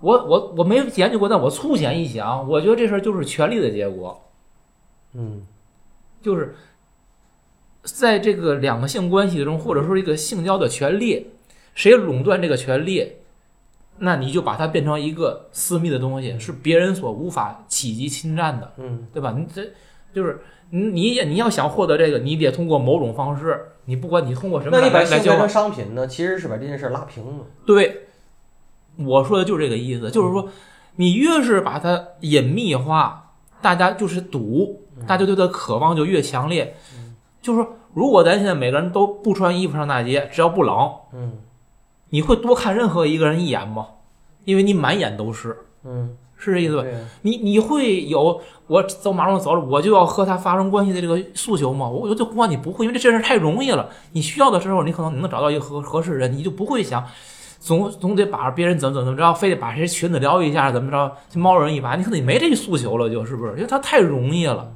[0.00, 4.20] 我我我没研究过，但我粗浅一想，我觉得这事儿就是权力的结果，
[5.14, 5.46] 嗯
[6.22, 6.54] 就是
[7.82, 11.28] 在这个两个性关系中，或者说一个性交的权利，
[11.74, 13.12] 谁垄断这个权利，
[13.98, 19.34] 那你就把它变成一个私密的东西，是别人所无法企及侵占的，嗯对吧？
[19.36, 19.66] 你这
[20.12, 20.40] 就是
[20.70, 27.46] 你你也你要想获得这个，你得通过某种方式，你不管你通过什么那你把来来交换性变成，商品呢，其实是把这件事拉平了。
[27.66, 28.08] 对，
[28.96, 30.48] 我说的就是这个意思，就是说
[30.96, 36.76] 你越是把它隐秘化，大家就是赌，大家对它渴望就越强烈。
[37.40, 41.32] 就是说，如果咱现在每个人都不穿衣服上大街，只要不冷，嗯
[42.10, 43.86] 你会多看任何一个人一眼吗？
[44.44, 46.82] 因为你满眼都是，嗯是这意思吧？
[47.22, 51.86] 你你会有我走马路上走着，我就要和他发生关系的这个诉求吗？
[51.86, 53.90] 我我就光你不会，因为这件事太容易了。
[54.12, 57.04] 你需要的时候，你可能你能找到一个合合适人，你就不会想
[57.58, 63.52] 总总得把别人怎么怎么着，非得把谁裙子撩一下，怎么着去猫人一把，你可能没这个诉求了，就是不是？
[63.52, 64.72] 因为它太容易了。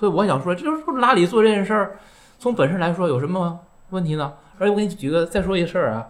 [0.00, 1.98] 嗯，所以我想说，就是说拉里做这件事儿，
[2.38, 3.60] 从本身来说有什么
[3.90, 4.32] 问题呢？
[4.58, 6.06] 而且我给你举个再说一事儿啊，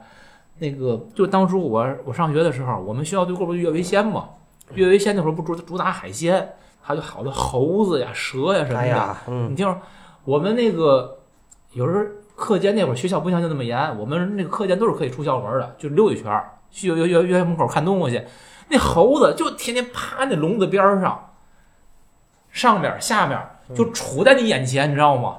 [0.59, 4.29] 那个就当初我我上学的时候，我们学校对过不是越为鲜嘛？
[4.75, 8.79] 越为鲜那会儿不主主打海鲜，还有好多猴子呀、蛇呀什么的。
[8.79, 9.77] 哎呀，嗯你听说
[10.25, 11.19] 我们那个
[11.73, 12.05] 有时候
[12.37, 18.25] 课间那会儿学校不像就那么严，我们那个课间都是可以出校门的，就溜一圈儿去学学学校门口看动物去。
[18.69, 21.33] 那猴子就天天趴那笼子边上，
[22.51, 23.37] 上面下面
[23.75, 25.37] 就杵在你眼前，你知道吗？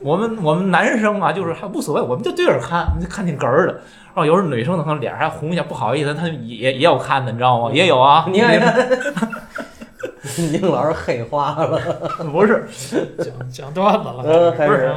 [0.00, 3.72] 我们我们男生啊，就是还无所谓，我们就对着看，就看挺哏儿的。
[3.72, 7.72] 然后有时候女生呢，可能脸还红一下，不好意思，她也也也有看的，你知道吗？
[7.72, 8.88] 也有啊，你看，
[10.52, 11.80] 宁老师黑化了，
[12.30, 12.66] 不是，
[13.18, 14.94] 讲讲段子了，不是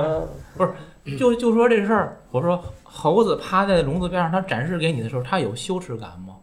[0.58, 6.36] 不是就就说这事儿，我说猴子趴在笼子边上，它展示给你的时候，它有羞耻感吗？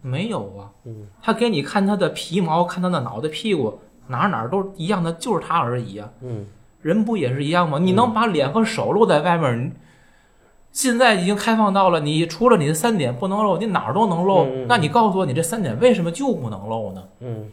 [0.00, 0.72] 没有啊。
[0.84, 3.78] 嗯，它给你看它的皮毛，看它的脑袋、屁股，
[4.10, 6.10] 哪儿哪儿都一样的，就是他而已啊。
[6.22, 6.46] 嗯
[6.82, 7.78] 人不也是一样吗？
[7.78, 9.72] 你能把脸和手露在外面，你
[10.72, 14.46] 现在已经开放到了，你除了你的三点不能露，你哪儿都能露。
[14.66, 17.02] 那你告诉我，你这三点为什么就不能露呢？
[17.20, 17.46] 嗯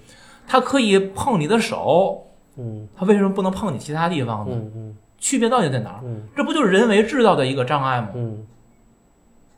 [0.47, 2.25] 它可以碰你的手，
[2.57, 4.55] 嗯它为什么不能碰你其他地方呢？
[4.55, 5.99] 嗯嗯区别到底在哪儿？
[6.05, 8.09] 嗯这不就是人为制造的一个障碍吗？
[8.13, 8.45] 嗯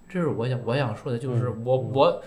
[0.08, 2.22] 这是我想我想说的，就是嗯我我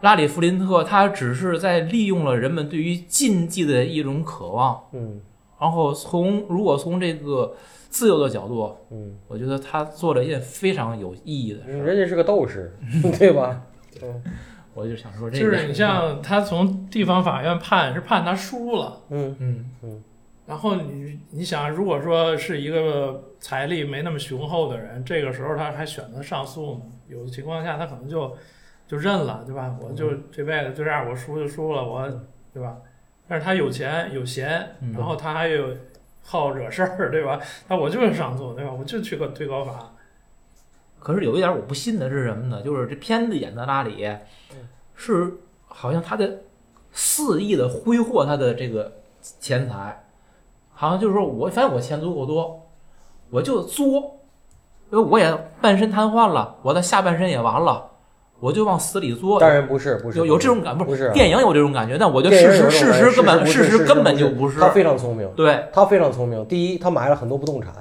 [0.00, 5.20] 拉里弗林特他只是在利用了人们对于禁忌的一种渴望，嗯。
[5.60, 7.54] 然后从如果从这个
[7.90, 9.16] 自由的角度，嗯。
[9.28, 11.78] 我觉得他做了一件非常有意义的事。
[11.78, 12.74] 人家是个斗士，
[13.18, 13.62] 对吧？
[14.72, 19.36] 我就想说这个，就是你像他从地方法院判是判他输了，嗯。
[19.82, 20.02] 嗯。
[20.46, 28.34] 然后你你想，如果说是一个财力没那么雄厚的人，这个时候他还选择上诉呢，有的情况下他可能就
[28.90, 29.72] 就认了，对吧？
[29.80, 32.10] 我就这辈子就这样，我输就输了，我
[32.52, 32.76] 对吧？
[33.28, 35.68] 但是他有钱有闲，嗯然后他还有
[36.24, 37.38] 好惹事儿，对吧？
[37.68, 38.72] 那我就是上诉，对吧？
[38.72, 39.92] 我就去个推高法，
[40.98, 42.60] 可是有一点我不信的是什么呢？
[42.62, 44.08] 就是这片子演的拉里
[44.96, 45.34] 是
[45.68, 46.28] 好像他在
[46.90, 48.90] 肆意的挥霍他的这个
[49.38, 50.04] 钱财，
[50.74, 52.68] 好像就是说我反正我钱足够多，
[53.30, 54.18] 我就作，
[54.90, 57.89] 因为我也半身瘫痪了，我的下半身也完了，
[58.40, 59.38] 我就往死里作。
[59.38, 66.44] 当然不是，不是有有这种感，不不是啊电影有这种感觉，但我觉得事实事实根本事实根本就不不是他非常聪明，对，他非常聪明。
[66.46, 67.72] 第一，他买了很多不动产，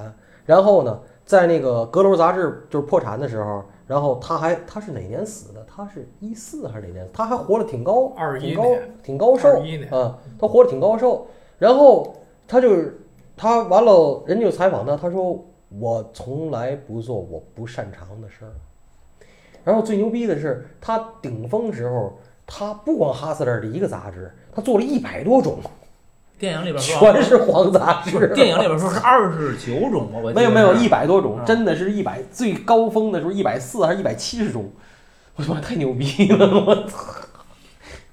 [0.46, 5.66] 然后呢，在那个阁楼杂志就是破产的时候，然后他还他是哪年死的？
[5.68, 7.08] 他是一四还是哪年？
[7.14, 11.26] 他还活得挺高，21挺高年，挺高寿21年啊，他活得挺高寿。
[11.58, 12.16] 然后
[12.48, 13.00] 他就是
[13.38, 15.44] 他完了，人家就采访他，他说
[15.80, 18.52] 我从来不做我不擅长的事儿。
[19.64, 25.60] 然后最牛逼的是，他顶峰时候，他不光哈斯勒的一个杂志，他做了一百多种，
[26.38, 28.28] 电影里边说全是黄杂志。
[28.36, 34.72] 电影里边说是二十九种吧，没有没有一百多种，啊真的是一百最高峰的时候一百四还是一百七十种，
[35.36, 36.48] 我他妈太牛逼了！
[36.66, 36.98] 我操，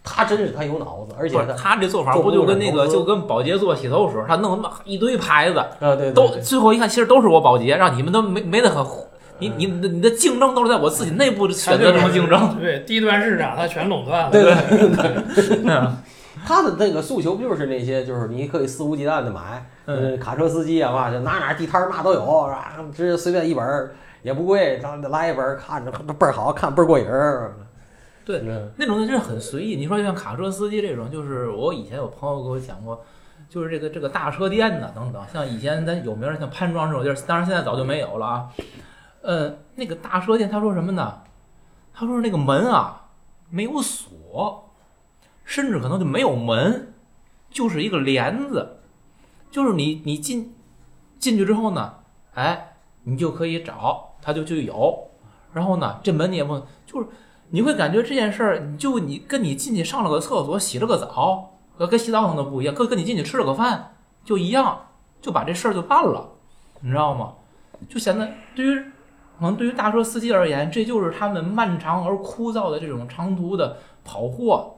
[0.02, 8.84] 他真是他有脑子，而且他他这做法做不就跟那个就跟保洁做洗头水，他弄他妈一堆牌子，啊对对都最后一看，其实都是我保洁，让你们都没没得可，
[9.38, 12.58] 你你你的竞争都是在我自己内部选择中竞争。
[12.60, 15.62] 对低端市场他全垄断了，对对对，
[16.46, 27.54] 他的那个诉求不就是那些，就是你可以肆无忌惮的买，嗯呃，卡车司机啊嘛，就哪哪地摊儿嘛都有，啊，直接随便一本儿也不贵，然后来一本儿看着倍儿好看，倍儿过瘾儿。
[28.24, 29.76] 对嗯那种就是很随意。
[29.76, 33.04] 你说像卡车司机这种，就是我以前有朋友给我讲过，
[33.48, 38.44] 就是这个这个大车店呐等等，像以前咱有名的像潘庄这种地儿，当然现在早就没有了啊。
[39.26, 41.22] 呃，那个大车店他说什么呢？
[41.92, 43.08] 他说那个门啊
[43.50, 44.70] 没有锁，
[45.44, 46.94] 甚至可能就没有门，
[47.50, 48.78] 就是一个帘子，
[49.50, 50.54] 就是你你进
[51.18, 51.94] 进去之后呢，
[52.34, 55.08] 哎，你就可以找，它就就有。
[55.52, 57.08] 然后呢，这门你也不就是
[57.50, 64.86] 你会感觉这件事儿，你就你跟你进去上了个厕所、洗了个澡，呃，跟洗澡可能不一样，跟跟你进去吃了个饭就一样，
[65.20, 66.28] 就把这事儿就办了，
[66.80, 67.32] 你知道吗？
[67.88, 68.84] 就显得对于
[69.38, 74.76] 可能对于大车司机而言，这就是他们漫长而枯燥的这种长途的跑货，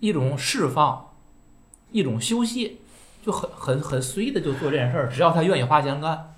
[0.00, 1.10] 一种释放，
[1.92, 2.80] 一种休息，
[3.22, 6.32] 就很很很随意的就做这件事儿，只要他愿意花钱干，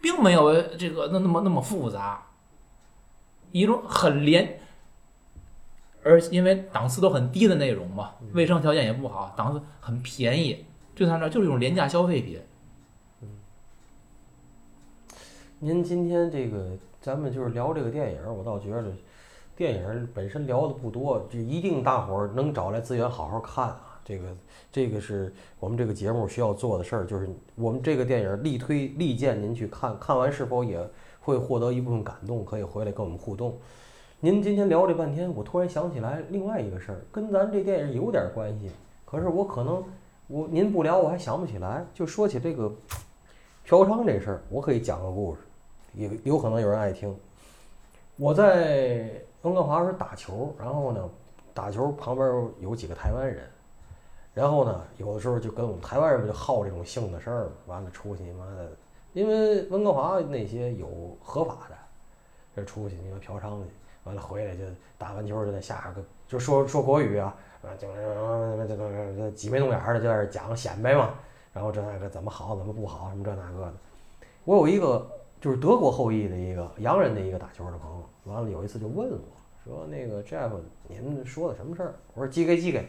[0.00, 2.22] 并没有这个那那么那么复杂，
[3.50, 4.60] 一种很廉，
[6.04, 10.64] 而因为档次都很低的内容嘛，卫生条件也不好，档次很便宜，
[10.94, 12.40] 对他们来说就是一种廉价消费品。
[15.60, 18.84] 您今天这个咱们就是聊这个电影，我倒觉得
[19.56, 24.00] 电影本身聊的不多，就一定大伙儿能找来资源好好看啊。
[24.04, 24.28] 这个
[24.70, 30.78] 这个是我们这个节目需要做的事儿，就是我们这个电影力推力荐您去看，看完是否也
[31.20, 33.58] 会获得一部分感动，可以回来跟我们互动。
[34.20, 38.70] 您今天聊这半天，我突然想起来另外一个事儿，跟咱这电影有点关系，
[39.04, 39.82] 可是我可能
[40.28, 41.84] 我您不聊我还想不起来。
[41.92, 42.72] 就说起这个
[43.64, 45.40] 嫖娼这事儿，我可以讲个故事。
[45.94, 47.16] 也有可能有人爱听。
[48.16, 49.10] 我在
[49.42, 51.08] 温哥华时打球，然后呢，
[51.54, 53.48] 打球旁边有几个台湾人，
[54.34, 58.70] 然后呢，有的时候就跟我们台湾人不就好这种性的事儿嘛，完了出去你妈的，
[59.12, 61.76] 因为温哥华那些有合法的，
[62.56, 63.70] 这出去你妈嫖娼去，
[64.02, 64.64] 完了回来就
[64.98, 67.32] 打完球就在下个就说说国语啊，
[67.62, 67.86] 啊就
[68.66, 71.14] 这个这挤眉弄眼的就在那讲显摆嘛，
[71.52, 73.74] 然后这那个怎么好怎么不好什么这那个的，
[74.44, 75.08] 我有一个。
[75.40, 79.18] 就是德国后裔的一个洋人的一个打球的朋友，完了有一次就问我
[79.64, 80.50] 说：“那个 Jeff，
[80.88, 82.80] 您说的什么事儿？”我说：“鸡给鸡给，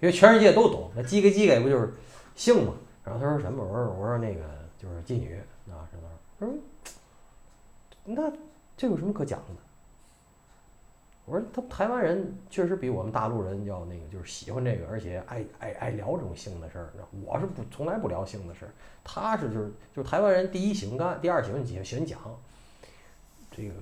[0.00, 1.92] 因为全世界都懂，那鸡给鸡给不就是
[2.34, 3.64] 性嘛？”然后他说什么？
[3.64, 4.42] 我说：“我说那个
[4.78, 5.36] 就是妓女
[5.68, 6.54] 啊，什么。”他说
[8.04, 8.32] ：“那
[8.76, 9.46] 这有什么可讲的？”
[11.26, 16.92] 我说：“他台湾人确实比我们大陆人要那个，就是喜欢这个，而且爱爱爱聊这种性的事儿。
[17.24, 18.70] 我是不从来不聊性的事儿，
[19.02, 22.20] 他是就是就是台湾人第一喜欢干，第二喜欢讲喜欢讲。
[23.50, 23.74] 这个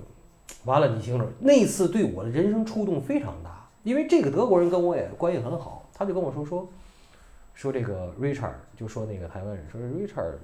[0.65, 6.67] 完了，你听着，那次对我的人生触动非常大，因为这个德国人跟我也关系很好，他就跟我说说
[7.53, 10.37] 说这个 Richard，就说那个台湾人说 Richard，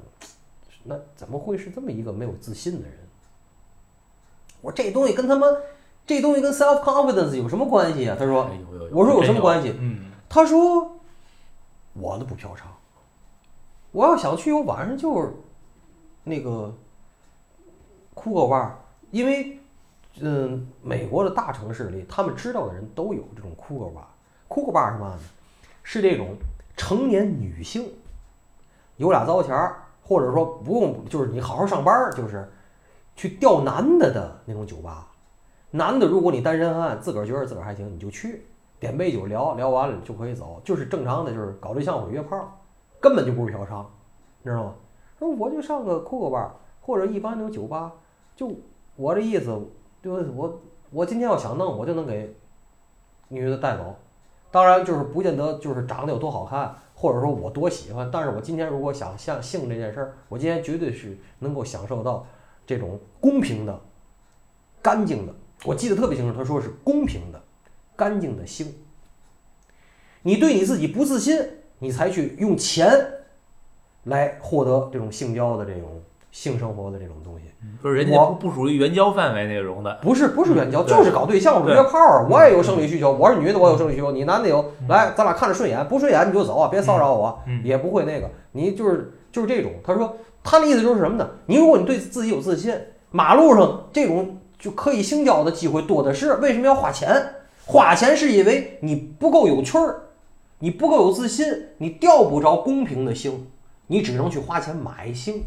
[0.85, 2.99] 那怎么会是这么一个没有自信的人？
[4.61, 5.47] 我说这东西跟他妈。
[6.11, 8.17] 这东西跟 self confidence 有什么关系啊？
[8.19, 8.51] 他说，
[8.91, 9.73] 我说有什么关系？
[9.79, 10.99] 嗯，他说，
[11.93, 12.63] 我都不嫖娼，
[13.93, 15.33] 我要想去，我晚上就是
[16.25, 16.75] 那个
[18.13, 18.77] 酷狗吧，
[19.13, 19.61] 因为
[20.19, 24.09] 嗯，美国的大城市里，他们知道的人都有这种酷狗吧。
[24.49, 25.19] 酷狗吧是嘛呢？
[25.85, 26.35] 是这种
[26.77, 27.89] 成年女性
[28.97, 32.53] 有俩糟钱儿，或者说不用，就是你好好上班，就是
[33.15, 35.07] 去钓男的的那种酒吧。
[35.73, 38.45] 男的，如果你单身汉，自个儿觉得自个儿还行，你就去
[38.81, 42.61] 点杯酒聊聊完了就可以走，就是正常的，就是搞对象或者约炮，
[43.01, 43.85] 根本就不是嫖娼，
[44.43, 44.75] 你知道吗？
[45.19, 47.93] 说我就上个酷狗吧，或者一般那种酒吧，
[48.35, 48.51] 就
[48.97, 49.57] 我这意思，
[50.03, 50.61] 就是我
[50.91, 52.35] 我今天要想弄，我就能给
[53.29, 53.95] 女的带走。
[54.51, 62.27] 当然，就是不见得就是长得有多好看，或者说我多喜欢，但是我今天如果想像性这件事儿，我今天绝对是能够享受到
[62.67, 63.81] 这种公平的、
[64.83, 65.33] 干净的。
[65.65, 67.41] 我记得特别清楚，他说是公平的、
[67.95, 68.75] 干净的性。
[70.23, 71.39] 你对你自己不自信，
[71.79, 72.91] 你才去用钱
[74.05, 76.01] 来获得这种性交的这种
[76.31, 77.45] 性生活的这种东西。
[77.83, 82.27] 不是人家不不属于援交范围内容的，不是不是援交，就是搞对象约炮儿。
[82.31, 88.31] 我也有生理需求，我是女的，我有生理需求，你男的有，来咱俩看着顺眼，不顺眼你就走啊，别骚扰我，也不会那个。
[88.53, 89.73] 你就是就是这种。
[89.85, 91.29] 他说他的意思就是什么呢？
[91.45, 92.75] 你如果你对自己有自信，
[93.11, 94.39] 马路上这种。
[94.61, 97.37] 就可以性交的机会多的是，为什么要花钱？
[97.65, 100.03] 花钱是因为你不够有趣儿，
[100.59, 103.47] 你不够有自信，你钓不着公平的星，
[103.87, 105.45] 你只能去花钱买星。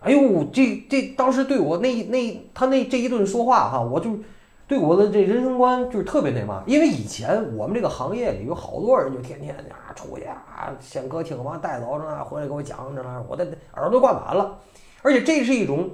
[0.00, 4.18] 哎呦，这这当时对我那那他那这一顿说话哈，我就
[4.66, 14.58] 对我的这人生观就是特别那嘛，因为以前我们这个行业里有好多人就天天啊出去啊先歌厅完带走着那回来给我讲着那，我的耳朵挂满了，
[15.02, 15.90] 而且这是一种。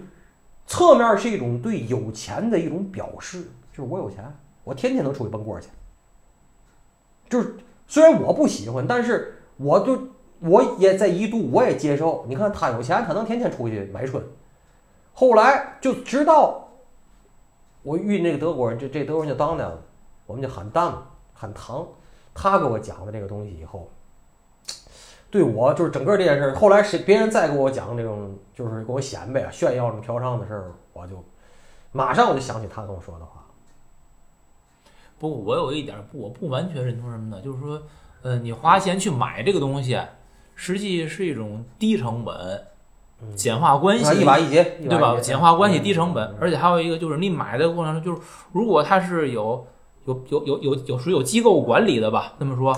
[0.66, 3.42] 侧面是一种对有钱的一种表示，
[3.72, 4.24] 就是我有钱，
[4.64, 5.68] 我天天能出去奔锅去。
[7.28, 7.56] 就是
[7.86, 9.98] 虽然我不喜欢，但是我就
[10.40, 12.24] 我也在一度我也接受。
[12.28, 14.24] 你看他有钱，他能天天出去买春。
[15.12, 16.68] 后来就知道
[17.82, 19.78] 我遇那个德国人，这这德国人叫当当，
[20.26, 21.86] 我们就喊当喊唐，
[22.32, 23.90] 他给我讲了这个东西以后。
[25.34, 31.20] 对我就是整个这件事儿，后来谁别人再给我讲这种，就是给我显摆啊、炫耀什么嫖娼的事儿，我就
[31.90, 33.44] 马上我就想起他跟我说的话。
[35.18, 37.42] 不，我有一点不，我不完全认同什么呢？
[37.42, 37.82] 就是说，
[38.22, 40.00] 呃，你花钱去买这个东西，
[40.54, 42.64] 实际是一种低成本、
[43.34, 45.18] 简化关系，一把一结，对吧？
[45.20, 49.66] 简化关系、低成本，而且还有一个就是你买的过程中，就是如果它是有
[50.04, 52.72] 有有有有有属于有机构管理的吧，那么说。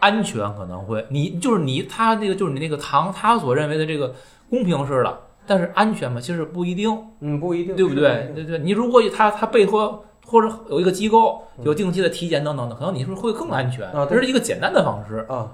[0.00, 4.14] 安全可能会，你就是你，他那个就是你那个糖，他所认为的这个
[4.50, 8.32] 公平式的，但是安全嘛，其实不一定，嗯，不一定，对不对？
[8.34, 13.88] 对对，你如果他他背后或者有一个机构有定期的体检等等的，可能你是会更安全？
[13.90, 15.24] 啊这是一个简单的方式。
[15.28, 15.48] 啊，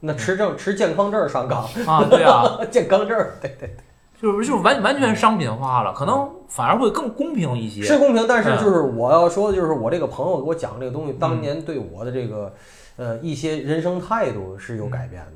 [0.00, 3.76] 那持证持健康证上岗，啊，对啊， 健康证对，对对，
[4.20, 7.82] 就是就是完完全商品化了，可能反而会更公平一些。
[7.82, 12.52] 是公平，但是嗯就是我要说的就是我这个朋友给我讲这个东西，当年对我的这个
[12.96, 15.32] 呃一些人生态度是有改变的。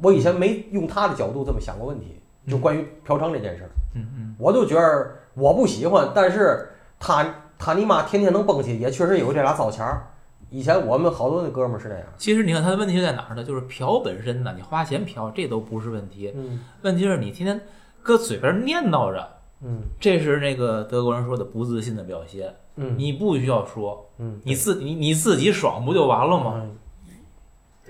[0.00, 6.68] 我以前没用他的角度这么想过问题，就关于嫖娼这件事儿，嗯嗯，我就觉得我不喜欢，但是
[7.00, 10.06] 他他你妈天天能蹦起，也确实有这俩糟钱儿。
[10.50, 13.44] 以前我们好多那哥们儿是这样，其实你看他的问题在哪儿呢？
[13.44, 17.60] 就是嫖本身呢，你花钱嫖这都不是问题，嗯问题是你天天
[18.02, 19.28] 搁嘴边念叨着，
[19.62, 22.54] 嗯这是那个德国人说的不自信的表现。
[22.80, 26.54] 嗯你不需要说，嗯，你自你你自己爽不就完了吗？
[26.56, 26.76] 嗯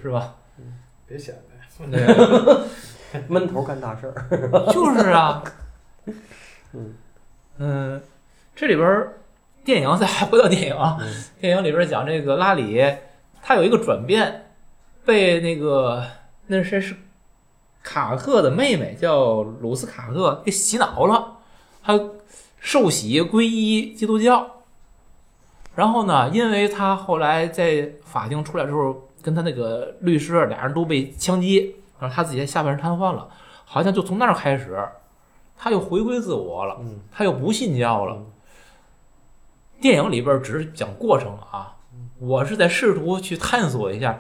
[0.00, 0.34] 是吧？
[1.06, 1.86] 别显摆。
[1.90, 2.06] 对，
[3.28, 4.14] 闷头干大事儿。
[4.72, 5.42] 就是啊。
[6.72, 6.94] 嗯
[7.58, 8.02] 嗯，
[8.54, 9.18] 这里边儿
[9.64, 12.80] 电影再回到电影啊，嗯电影里边讲这个拉里，
[13.42, 14.52] 他有一个转变，
[15.04, 16.04] 被那个
[16.46, 16.94] 那谁是
[17.82, 21.38] 卡特的妹妹叫鲁斯卡特给洗脑了，
[21.82, 21.98] 他
[22.60, 24.57] 受洗皈依基督教。
[25.78, 33.28] 然后呢，因为他后来在法庭出来之后，跟他那个律师俩人都被枪击，然后他自己下半身瘫痪了，
[33.64, 34.76] 好像就从那儿开始，
[35.56, 36.98] 他又回归自我了，嗯。
[37.12, 38.20] 他又不信教了。
[39.80, 41.76] 电影里边只是讲过程啊，
[42.18, 44.18] 我是在试图去探索一下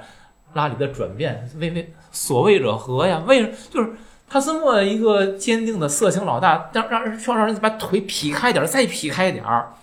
[0.52, 3.20] 拉里的转变，为为所谓者何呀？
[3.26, 3.90] 为什就是
[4.28, 9.74] 他这么一个坚定的色情老大，让让人需要让人把腿劈开点儿，再劈开点儿，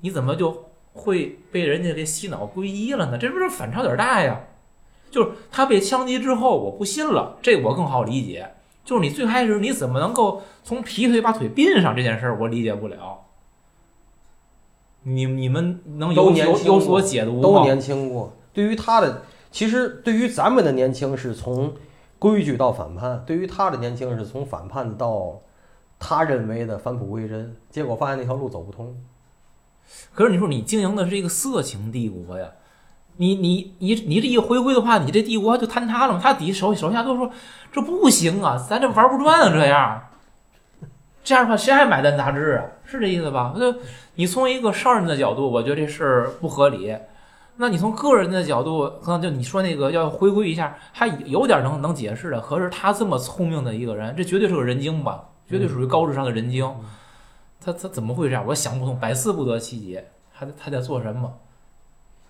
[0.00, 3.18] 你怎么就会被人家给洗脑皈依了呢？
[3.18, 4.40] 这不是反差有点大呀？
[5.10, 8.52] 就是他被枪击之后，我不信了，这我更好理解。
[8.84, 13.26] 就是你最开始你怎么能够从劈腿把腿并上这件事儿，我理解不了。
[15.02, 17.40] 你你们能有都年有有所解读吗？
[17.42, 18.32] 都年轻过。
[18.52, 21.74] 对于他的，其实对于咱们的年轻是从
[22.18, 25.40] 规矩到反叛，对于他的年轻是从反叛到
[25.98, 28.94] 他认为的返璞归真，结果发现那条路走不通。
[30.12, 32.46] 可是你说你经营的是一个色情帝国呀，
[33.16, 36.20] 你你你你这一回归的话，你这帝国就坍塌了嘛？
[36.22, 37.30] 他底下手手下都说
[37.70, 40.02] 这不行啊，咱这玩不转啊，这样，
[41.22, 42.64] 这样的话谁还买单杂志啊？
[42.84, 43.54] 是这意思吧？
[43.58, 43.74] 就
[44.16, 46.96] 你从一个商人的角度，我觉得这事不合理。
[47.56, 52.40] 那你从个人的角度，可能就你说那个要回归一下，还有点能能解释的。
[52.40, 55.22] 可是他这么聪明的一个人，这绝对是个人精吧？
[55.46, 56.74] 绝对属于高智商的人精。
[57.60, 58.44] 他他怎么会这样？
[58.46, 60.04] 我想不通，百思不得其解。
[60.34, 61.32] 他在他在做什么？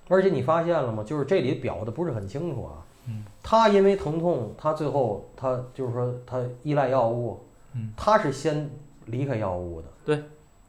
[0.09, 1.05] 而且你发现了吗？
[1.07, 2.83] 就是这里表的不是很清楚啊。
[3.07, 7.41] 嗯，他因为疼痛，他最后他就是说他依赖药物，
[7.75, 8.69] 嗯，他是先
[9.07, 9.87] 离开药物的。
[10.05, 10.23] 对，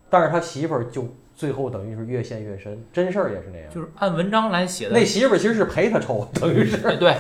[0.10, 3.70] 但是他媳妇儿就最后等于是越陷越深，真事儿也是那样。
[3.74, 4.94] 就是按文章来写的。
[4.94, 7.18] 那媳妇儿其实是陪他抽，等于是对对，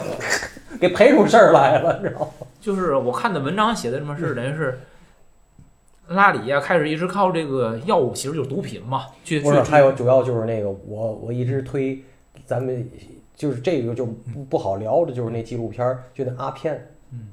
[0.79, 2.47] 给陪出事儿来了，你知道吗？
[2.61, 4.79] 就是我看的文章写的什么是等于是
[6.13, 12.03] 拉里呀、开始一直靠这个药物，其实就是毒品嘛，去去不是，还有主要就是那个我我一直推
[12.45, 12.89] 咱们
[13.35, 17.27] 就是这个就不不好聊的，就是那纪录片儿，就那阿片，嗯，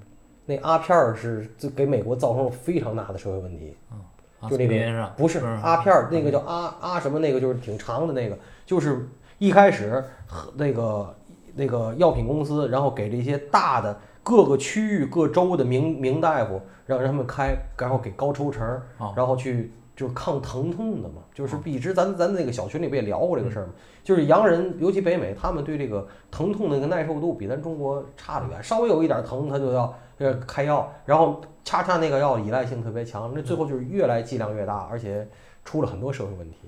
[0.47, 3.77] 那阿片儿是就给美国造成了非常大的社会问题。
[3.91, 5.61] 啊就那个不是嗯。
[5.63, 9.05] 阿片儿，那个叫阿阿什么那个就是挺长的那个，就是
[9.39, 11.17] 一开始和那个
[11.57, 13.99] 那个药品公司，然后给这些大的
[14.29, 18.79] 各个区域各州的名名大夫，让他们开，然后给高抽成
[19.17, 23.73] 然后去就是抗疼痛的嘛，就是一直咱咱那个小群里不也聊过这个事儿嘛，
[24.05, 35.27] 就是洋人，尤其北美，他们对这个疼痛的那个耐受度比咱中国差得远，稍微有一点疼他就要呃开药，然后恰恰那个药依赖性特别强，那最后就是越来剂量越大，而且
[35.65, 36.59] 出了很多社会问题。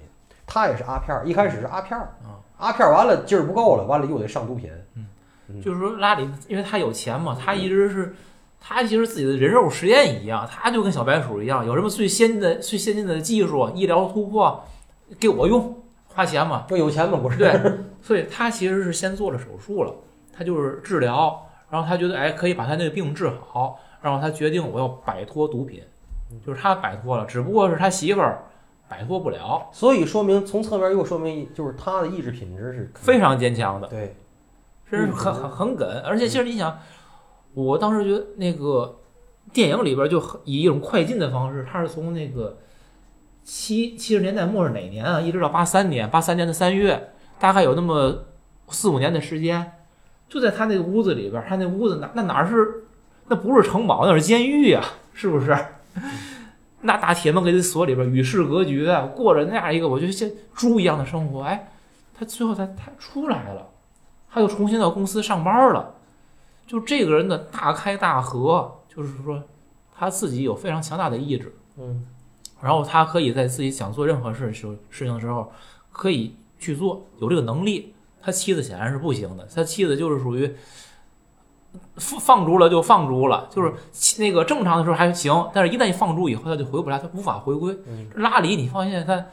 [0.46, 4.72] 他也是阿片儿，一开始是阿片儿啊，阿片儿完了劲儿不够了，完了又得上毒品。
[5.62, 8.14] 就是说拉里，因为他有钱嘛，他一直是，
[8.60, 14.62] 他其实自己的人肉实验一样，他就跟小白鼠一样，有什么最先进的、最先进的技术、医疗突破，
[15.18, 17.38] 给我用，花钱嘛，就有钱嘛，不是？
[17.38, 17.60] 对，
[18.02, 19.94] 所以他其实是先做了手术了，
[20.32, 25.82] 他就是治疗，然后他觉得哎可以把他那个病治好，然后他决定我要摆脱毒品，
[26.44, 28.44] 就是他摆脱了，只不过是他媳妇儿
[28.88, 33.86] 摆脱不了，所以说明从侧面又说明，就是他的意志品质是非常坚强的。
[33.86, 34.16] 对，
[34.90, 36.76] 真是很很很梗，而且其实你想，
[37.54, 38.98] 我当时觉得那个
[39.52, 42.58] 电影里边就很以一种快进的方式，它是从那个
[43.44, 48.24] 七七十年代末是哪年啊，一直到八三年，八三年的三月，大概有那么
[48.68, 49.72] 四五年的时间，
[50.28, 52.84] 就在他那个屋子里边，他那屋子哪那哪是
[53.28, 54.82] 那不是城堡，那是监狱呀、
[55.14, 55.56] 是不是？
[56.82, 61.42] 那大铁门给他锁里边，与世隔绝，过着那样一个我觉得像猪一样的生活。
[61.42, 61.68] 哎，
[62.18, 63.68] 他最后他他出来了，
[64.32, 65.94] 他又重新到公司上班了。
[66.66, 69.42] 就这个人的大开大合，就是说
[69.92, 72.06] 他自己有非常强大的意志，嗯
[72.60, 75.50] 然后他可以在自己想做任何事时事情的时候
[75.90, 77.94] 可以去做，有这个能力。
[78.22, 80.54] 他妻子显然是不行的，他妻子就是属于
[81.96, 83.72] 放放逐了就放逐了，就是
[84.18, 87.74] 那个正常的时候还行，但是一旦你放逐以后，他就回不来，他无法回归。
[87.86, 89.24] 嗯拉里，你发现他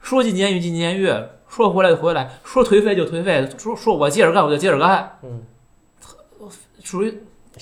[0.00, 1.12] 说进监狱进监狱，
[1.48, 5.42] 说回来就回来，说颓废就颓废，说说我接着干我就接着干，嗯，
[6.82, 7.12] 属于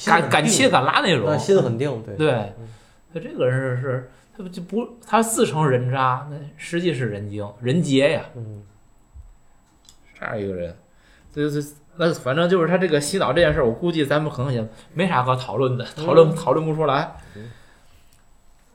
[0.05, 1.39] 敢敢切敢拉那种那。
[1.39, 2.69] 心很定，对对嗯，
[3.13, 8.63] 他这个人是是，他不就不，他自称人渣，那实际是人精人杰呀，嗯
[10.19, 10.77] 这样一个人，
[11.33, 11.67] 这这
[11.97, 17.51] 那反正就是他这个洗脑这件事儿，我估计咱们可能也没啥可讨论的，讨论讨论不出来嗯。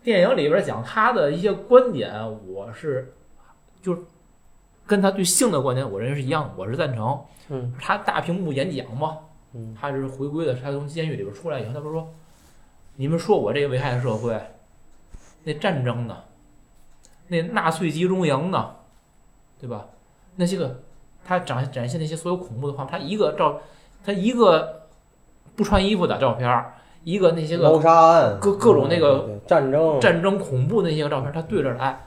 [0.01, 2.13] 电影里边讲他的一些观点，
[2.47, 3.13] 我是
[3.81, 4.01] 就是
[4.85, 7.19] 跟他对性的观点，我认为是一样的，我是赞成。
[7.49, 9.17] 嗯他大屏幕演讲嘛，
[9.53, 12.13] 嗯他是回归的，他从监狱里边出来以后，他不是说，
[12.95, 14.39] 你们说我这个危害社会，
[15.43, 16.15] 那战争呢，
[17.27, 18.75] 那纳粹集中营呢，
[19.59, 19.87] 对吧？
[20.35, 20.81] 那些个
[21.23, 23.59] 他展展现那些所有恐怖的画面，他一个照，
[24.03, 24.87] 他一个
[25.55, 26.65] 不穿衣服的照片，
[27.03, 31.99] 一个那些个谋杀案，各各种那个战争，战争恐怖那些个照片，他对着来，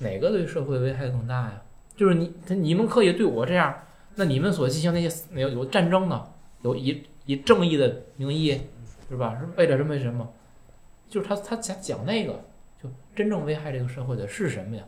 [0.00, 1.62] 哪个对社会危害更大呀？
[1.96, 3.82] 就是你他你们可以对我这样，
[4.16, 6.28] 那你们所进行那些有有战争呢，
[6.62, 8.60] 有以以正义的名义，
[9.08, 9.38] 是吧？
[9.38, 9.90] 是为了什么？
[9.90, 10.32] 为什么？
[11.08, 12.44] 就是他他讲讲那个，
[12.82, 14.84] 就真正危害这个社会的是什么呀？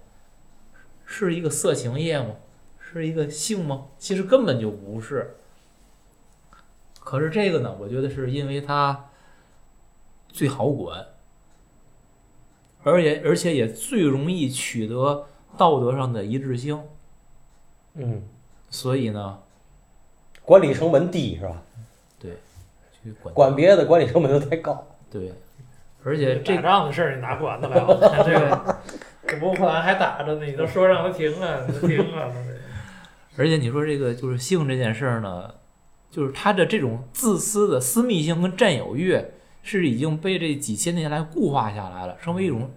[1.07, 2.37] 是一个色情业吗？
[2.79, 3.87] 是一个性吗？
[3.99, 5.37] 其实根本就不是。
[7.01, 9.09] 可是这个呢，我觉得是因为它
[10.29, 11.07] 最好管，
[12.83, 15.27] 而且而且也最容易取得
[15.57, 16.81] 道德上的一致性，
[17.95, 18.23] 嗯，
[18.71, 19.39] 所以呢，
[20.43, 21.63] 管理成本低是吧？
[23.01, 24.85] 去管管别的管理成本都太高。
[25.09, 25.33] 对，
[26.03, 27.87] 而且这打仗的事儿你哪管得了？
[28.27, 28.79] 这个
[29.25, 32.29] 这乌克兰还打着呢，你都说让他停啊，你就停啊！
[33.39, 35.55] 而且你说这个就是性这件事儿呢，
[36.11, 39.17] 就是他的这种自私的私密性跟占有欲，
[39.69, 42.71] 是已经被这几千年来固化下来了，成为一种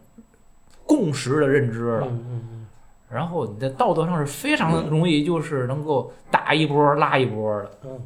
[0.85, 2.07] 共识的认知了。
[2.07, 2.67] 嗯嗯
[3.09, 7.71] 然后你在道德上是非常容易，就是能够打一波拉一波的。
[7.83, 7.99] 嗯。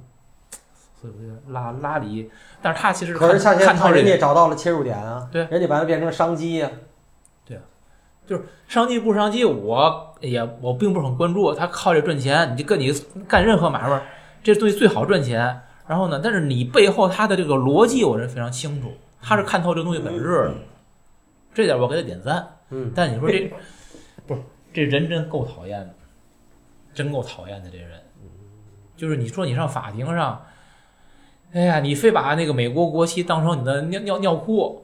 [1.01, 2.29] 所以我觉得拉拉里，
[2.61, 6.69] 但是他其实可是恰恰他人看到人家找到了切入点啊，对人家把它变成商机呀。
[7.49, 7.57] 啊。
[8.25, 11.53] 就是商机不商机，我也我并不是很关注。
[11.53, 12.91] 他靠这赚钱，你就跟你
[13.27, 14.01] 干任何买卖，
[14.41, 15.61] 这东西最好赚钱。
[15.88, 20.53] 然后呢，但是你背后他的这个逻辑，我认为非常清楚，他是看透这东西本质的，
[21.53, 22.47] 这点我给他点赞。
[22.71, 23.51] 嗯但你说这
[24.25, 24.41] 不是
[24.73, 25.93] 这人真够讨厌的，
[26.93, 27.89] 真够讨厌的这人。
[28.97, 30.41] 就是你说你上法庭上，
[31.53, 34.83] 哎呀，你非把那个美国国旗当成你的尿尿尿裤、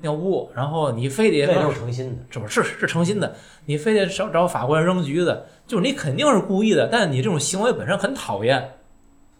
[0.00, 2.16] 尿布，然后你非得这都是诚心的。
[2.30, 3.34] 这不是是诚心的，
[3.66, 8.72] 你非得找找法官扔橘子，就是你肯定是故意的，但是你这种行为本身很讨厌，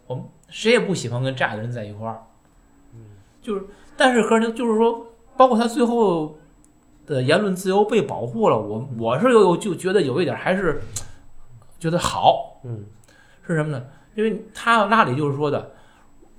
[0.07, 2.21] 我们谁也不喜欢跟这样的人在一块儿。
[3.41, 3.65] 就是，
[3.97, 6.37] 但是和人就是说，包括他最后
[7.07, 10.79] 的言论自由被保护了，我我是有就觉得有一点还是
[11.79, 12.85] 觉得好，嗯
[13.47, 13.83] 是什么呢？
[14.13, 15.71] 因为他那里就是说的，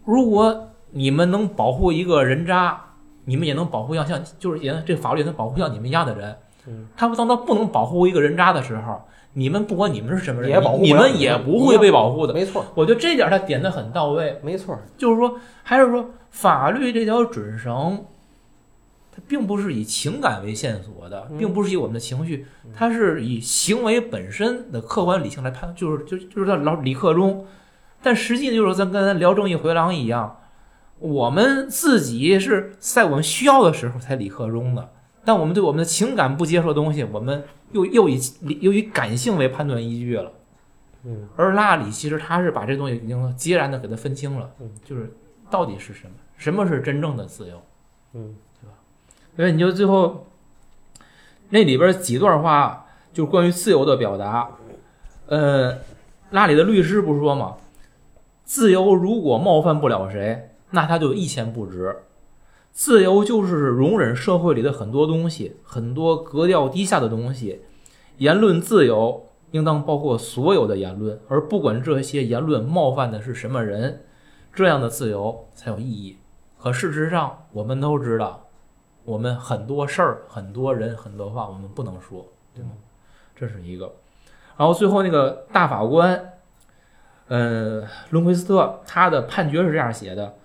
[0.05, 2.81] 如果你们能保护一个人渣，
[3.25, 6.37] 你们也能保护像像就是也能这法律也能保护像你们一样的人。
[6.69, 9.03] 嗯，他们当他不能保护一个人渣的时候，
[9.35, 12.35] 你们不管你们是什么人，也保护你们也不会被保护的。
[12.35, 14.79] 没错我觉得这点他点的很到位，没错。
[14.97, 18.05] 就是说，还是说法律这条准绳，
[19.11, 27.47] 它并不是以情感为线索的，嗯并不是以我们的情绪，它是以行为本身的客观理性来判，就是就就是在老理克中。
[28.03, 30.39] 但实际就是咱跟咱聊正义回廊一样，
[30.99, 34.91] 我们自己是在我们需要的时候才理克中的，
[35.25, 38.21] 但我们对我们的情感不接受的东西，我们又又以
[38.61, 40.33] 又以感性为判断依据了。
[41.05, 45.13] 嗯而拉里其实他是把这东西已经截然的给他分清了嗯，就是
[45.51, 47.61] 到底是什么，什么是真正的自由。
[48.15, 48.37] 嗯
[49.35, 50.27] 所以你就最后
[51.49, 54.49] 那里边几段话，就是关于自由的表达。
[55.27, 55.79] 呃，
[56.31, 57.57] 拉里的律师不是说吗？
[58.45, 61.97] 自由如果冒犯不了谁，那他就一钱不值。
[62.73, 67.63] 自由就是容忍社会里的很多东西，很多格调低下的东西。
[68.17, 74.05] 言论自由应当包括所有的言论，而不管这些言论冒犯的是什么人，
[74.55, 76.19] 这样的自由才有意义。
[76.59, 78.49] 可事实上，我们都知道，
[79.05, 82.71] 我们很多事儿、很多人、很多话我们不能说，对吗？
[83.37, 83.93] 这是一个。
[84.57, 86.35] 然后最后那个大法官，
[87.29, 90.37] 呃，伦奎斯特他的判决是这样写的：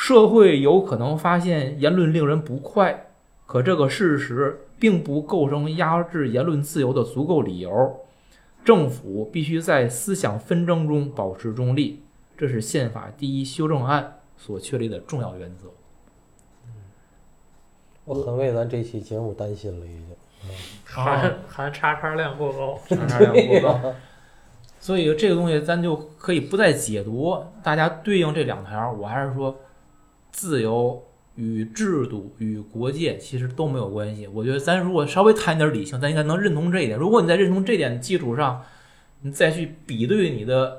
[0.00, 3.10] 社会有可能发现言论令人不快，
[3.44, 8.00] 可这个事实并不构成压制言论自由的足够理由。
[8.64, 12.02] 政府必须在思想纷争中保持中立，
[12.34, 15.68] 这是宪法第一修正案所确立的重要原则。
[18.06, 20.06] 我很为咱这期节目担心了，已经。
[20.82, 23.92] 还还叉叉量过高，叉叉量过高。
[24.78, 29.54] 所以这个东西咱就可以不再解读，大家对应这两条，我还是说，
[30.30, 31.02] 自由
[31.34, 34.26] 与制度与国界其实都没有关系。
[34.26, 36.98] 我觉得咱如果稍微谈点理性，咱应该能认同这一点。
[36.98, 38.62] 如果你在认同这点基础上，
[39.22, 40.78] 你再去比对你的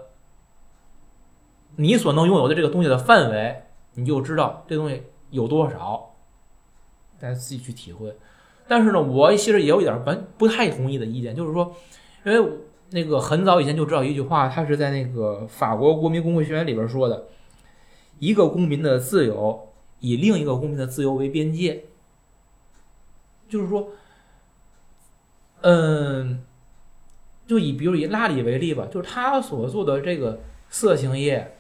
[1.76, 3.64] 你所能拥有的这个东西的范围，
[3.96, 6.16] 你就知道这东西有多少，
[7.20, 8.16] 大家自己去体会。
[8.68, 11.76] 但是呢，我其实也有一点不不太同意的意见，就是说，
[12.26, 12.52] 因为
[12.92, 17.26] 那个很早以前就知道一句话，他是在那个法国国民公会宣言里边说的：
[18.22, 21.86] 一个公民的自由以另一个公民的自由为边界。
[23.50, 23.90] 就是说，
[25.62, 26.44] 嗯，
[27.48, 31.58] 就以比如以拉里为例吧，就是他所做的这个色情业，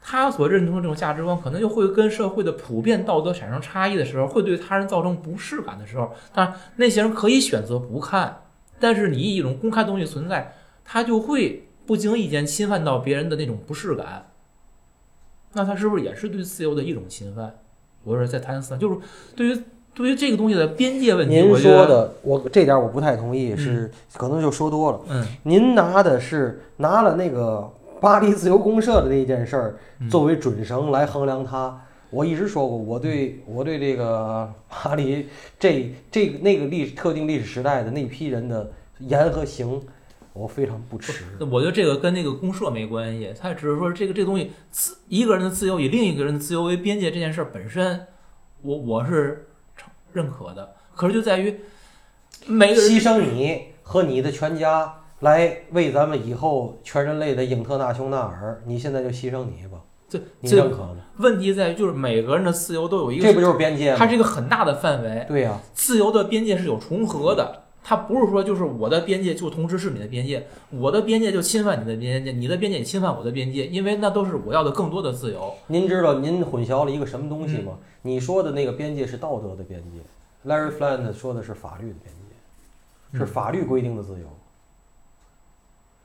[0.00, 8.44] 他所认同的这种价值观，可能就会跟社会的普遍道德产生差异的时候，会对他人造成不适感的时候，当然那些人可以选择不看，
[8.80, 14.32] 但是你一种公开东西存在，他就会不经意间侵犯到别人的那种不适感，
[15.52, 17.54] 那他是不是也是对自由的一种侵犯？
[18.04, 18.96] 我是在谈思，就是
[19.34, 19.62] 对于
[19.94, 25.00] 对于这个东西的边界问题，您说的，我这点我不太同意，是可能就说多了。
[25.08, 27.68] 嗯您拿的是拿了那个
[28.00, 31.78] 巴黎自由公社的那件事儿嗯作为准绳来衡量它。
[32.10, 35.26] 我一直说过，我对我对这个巴黎
[35.58, 38.70] 这这个那个历史特定历史时代的那批人的
[39.00, 39.78] 言和行，
[40.38, 41.24] 我非常不耻。
[41.50, 48.06] 我觉得这个跟那个公社没关系，他只是说这个这个东西，自一个人的自由以另一个人的自由为边界这件事儿本身，
[48.62, 49.48] 我我是
[50.12, 50.74] 认可的。
[50.94, 51.60] 可是就在于
[52.46, 59.78] 每个人牺牲你和你的全家来为咱们以后全人类的英特纳雄纳尔，你现在就牺牲你吧，
[60.08, 60.96] 这你认这可吗？
[61.18, 63.96] 问题在于就是每个人的自由都有一个这不就是边界吗？
[63.98, 67.64] 它是一个很大的范围，对呀、自由的边界是有重合的。
[67.88, 75.54] 它不是说就是我的边界就同时是你的边界，我的边界就侵犯你的边界，你的边界也侵犯我的边界，因为那都是我要的更多的自由。
[75.68, 77.78] 您知道您混淆了一个什么东西嗯吗？
[78.02, 80.00] 你说的那个边界是道德的边界
[80.46, 84.26] ，Larry Flynt 说的是法律的边界，是嗯法律规定的自由。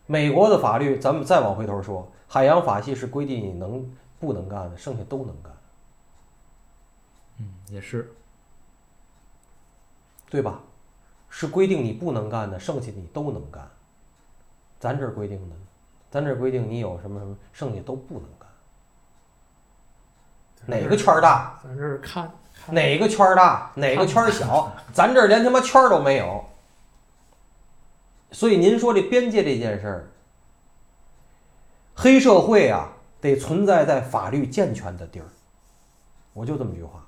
[0.05, 3.85] 美国的法律，咱们再往回头说，海洋法系是规定你能
[4.21, 5.51] 不能干的，剩下都能干，
[7.39, 8.09] 嗯，也是。
[10.29, 10.61] 对吧？
[11.35, 13.67] 是规定你不能干的，剩下你都能干。
[14.79, 15.55] 咱这儿规定的，
[16.11, 18.47] 咱这儿规定你有什么什么，剩下都不能干。
[20.67, 21.59] 哪个圈儿大？
[21.63, 22.31] 咱这儿看
[22.63, 26.45] 看哪个圈儿大，哪个圈儿小，咱这儿连他妈圈儿都没有。
[28.31, 30.07] 所以您说这边界这件事儿，
[31.95, 35.25] 黑社会啊，得存在在法律健全的地儿。
[36.33, 37.03] 我就这么句话，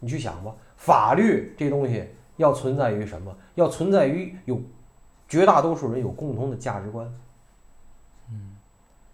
[0.00, 3.34] 你去想吧，法律这东西要存在于什么？
[3.54, 4.60] 要存在于有
[5.28, 7.06] 绝大多数人有共同的价值观。
[8.30, 8.56] 嗯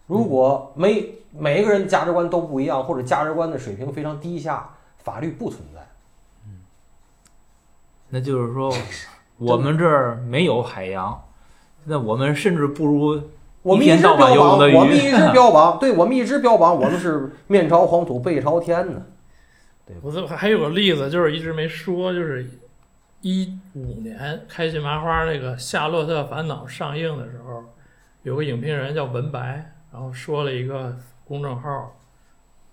[0.07, 5.81] 如果没每一个人价值观都不一样，或者价值观的水平非常低下，法律不存在。
[6.47, 6.61] 嗯
[8.09, 8.73] 那就是说，
[9.37, 11.23] 我们这儿没有海洋，
[11.85, 13.21] 那我们甚至不如
[13.63, 19.03] 我们一直标榜，我们一直标榜，对我们一直标榜，我们是面朝黄土背朝天呢。
[19.85, 22.49] 对我这还有个例子，就是一直没说，就是
[23.21, 27.65] 一五年开心麻花那个《夏洛特烦恼》上映的时候，
[28.23, 32.01] 有个影评人叫文白，然后说了一个公众号，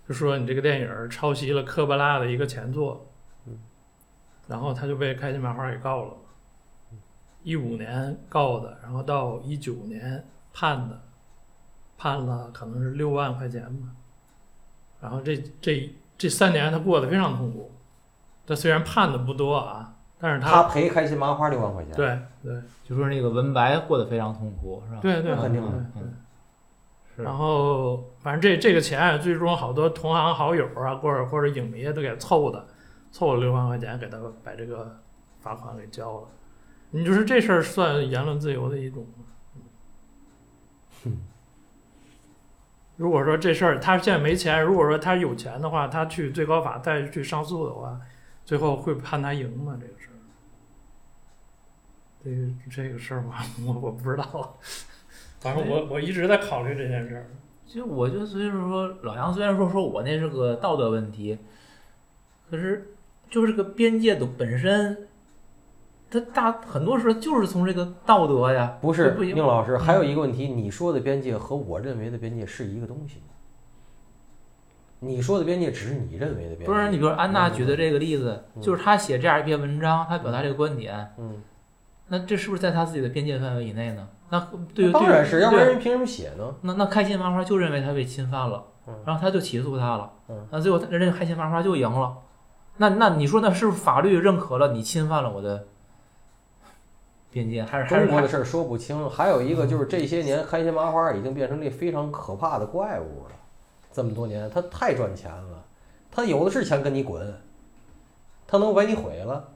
[0.06, 3.10] 就说你这个电影抄袭了科波拉的一个前作，
[4.46, 6.14] 然后他就被开心麻花给告了，
[7.42, 11.02] 一五年告的，然后到一九年判的，
[11.98, 13.88] 判了可能是六万块钱吧，
[15.00, 17.72] 然后这这这三年他过得非常痛苦，
[18.46, 22.62] 他虽然判的不多啊，但是他赔开心麻花六万块钱，对对。
[22.84, 25.00] 就说那个文白过得非常痛苦，是吧？
[25.02, 25.68] 对对，那肯定的。
[25.96, 26.14] 嗯。
[27.14, 27.22] 是。
[27.22, 32.66] 然后反正这这个钱最终好多同行好友啊，或者或者影迷都给凑的，
[33.10, 34.98] 凑了六万块钱给他把这个
[35.40, 36.28] 罚款给交了。
[36.90, 39.24] 你就是这事儿算言论自由的一种吗？
[42.96, 48.00] 如果说这事儿他现在没钱，如果说他有钱的话，他去最高法再去上诉的话，
[48.46, 49.76] 最后会判他赢吗？
[49.78, 50.16] 这个事儿，
[52.24, 52.36] 这个
[52.70, 54.56] 这个事儿吧 我我不知道，
[55.40, 57.26] 反正我我一直在考虑这件事儿。
[57.66, 61.36] 其实我就所以说，老杨虽然说说我那是个道德问题，
[62.48, 62.94] 可是
[63.28, 65.08] 就是这个边界的本身，
[66.08, 73.34] 它大很多时候就是从这个道德呀，不是宁老师，还有一个问题，你说的边界和我认为的边界是一个东西吗？
[75.06, 81.42] 你说的边界只是你认为的边界，不是你比如安娜举的这个例子，嗯就是她写这样一篇文章，她表达这个观点，嗯，
[82.08, 84.08] 那这是不是在她自己的边界范围以内呢？
[84.28, 84.40] 那
[84.74, 86.54] 对于当然是，对要不然人凭什么写呢？
[86.62, 92.16] 那那开心麻花就认为他被侵犯了嗯，然后他就起诉他了嗯，那最后人家开心麻花就赢了。
[92.78, 95.66] 那那你说那是不是法律认可了你侵犯了我的
[97.30, 103.36] 边界，还是中国的事儿说不清，还有一个就是这些年开心麻花已经变成这非常可怕的怪物了。
[103.96, 105.64] 这么多年，他太赚钱了，
[106.10, 107.34] 他有的是钱跟你滚，
[108.46, 109.52] 他能把你毁了。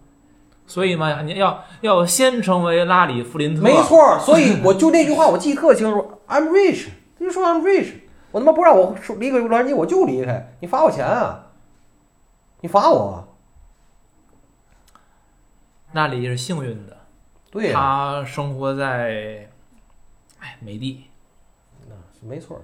[0.66, 6.88] 所以嘛，你要要先成为拉里·弗林特，没错，所以我就那句话我记得特清楚，I'm rich，
[7.18, 7.97] 他就说 I'm rich，
[8.30, 11.49] 我他妈不让我说离开洛杉矶我就离开，你罚我钱啊，
[12.62, 13.28] 你罚我，
[15.93, 16.97] 那里是幸运的，
[17.51, 19.51] 对呀、他生活在
[20.38, 21.07] 哎美的。
[22.22, 22.59] 没错，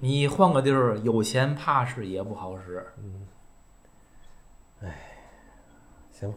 [0.00, 2.84] 你换个地儿，有钱怕是也不好使。
[2.98, 3.26] 嗯，
[4.82, 4.94] 哎
[6.12, 6.30] 行，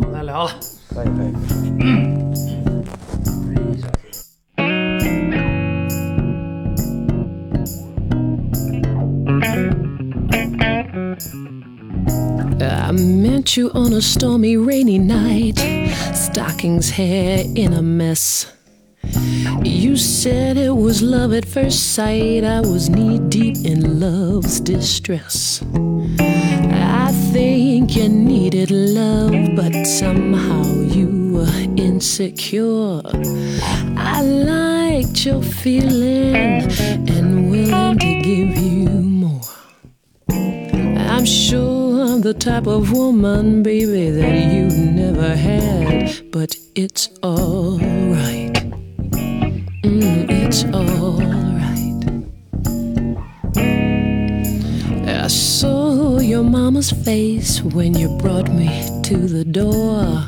[0.00, 0.50] 我再聊了。
[0.88, 1.32] 可以可以。
[1.80, 2.28] 嗯
[12.60, 15.58] I met you on a stormy, rainy night,
[16.14, 18.46] stockings hair in a mess.
[19.98, 22.44] Said it was love at first sight.
[22.44, 25.60] I was knee deep in love's distress.
[26.20, 33.02] I think you needed love, but somehow you were insecure.
[33.96, 36.70] I liked your feeling
[37.08, 39.40] and willing to give you more.
[40.30, 48.47] I'm sure I'm the type of woman, baby, that you never had, but it's alright.
[50.50, 52.08] It's alright.
[55.06, 58.66] I saw your mama's face when you brought me
[59.02, 60.24] to the door.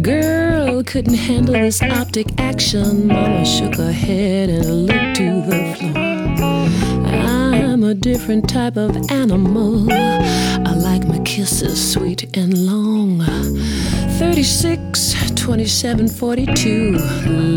[0.00, 3.08] Girl couldn't handle this optic action.
[3.08, 5.91] Mama shook her head and looked to the floor.
[8.02, 9.86] Different type of animal.
[9.92, 13.20] I like my kisses sweet and long.
[14.18, 16.96] 36, 27, 42.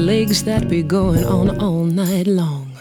[0.06, 2.72] Legs that be going on all night long.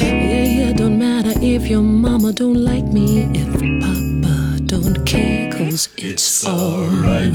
[0.00, 5.88] Yeah, it don't matter if your mama don't like me, if papa don't care, cause
[5.96, 7.32] it's alright.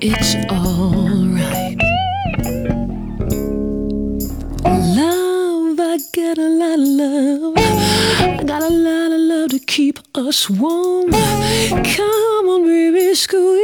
[0.00, 1.19] It's alright.
[6.22, 7.54] Got a lot of love.
[7.56, 11.10] I got a lot of love to keep us warm.
[11.12, 13.59] Come on, baby, squeeze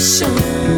[0.00, 0.70] show.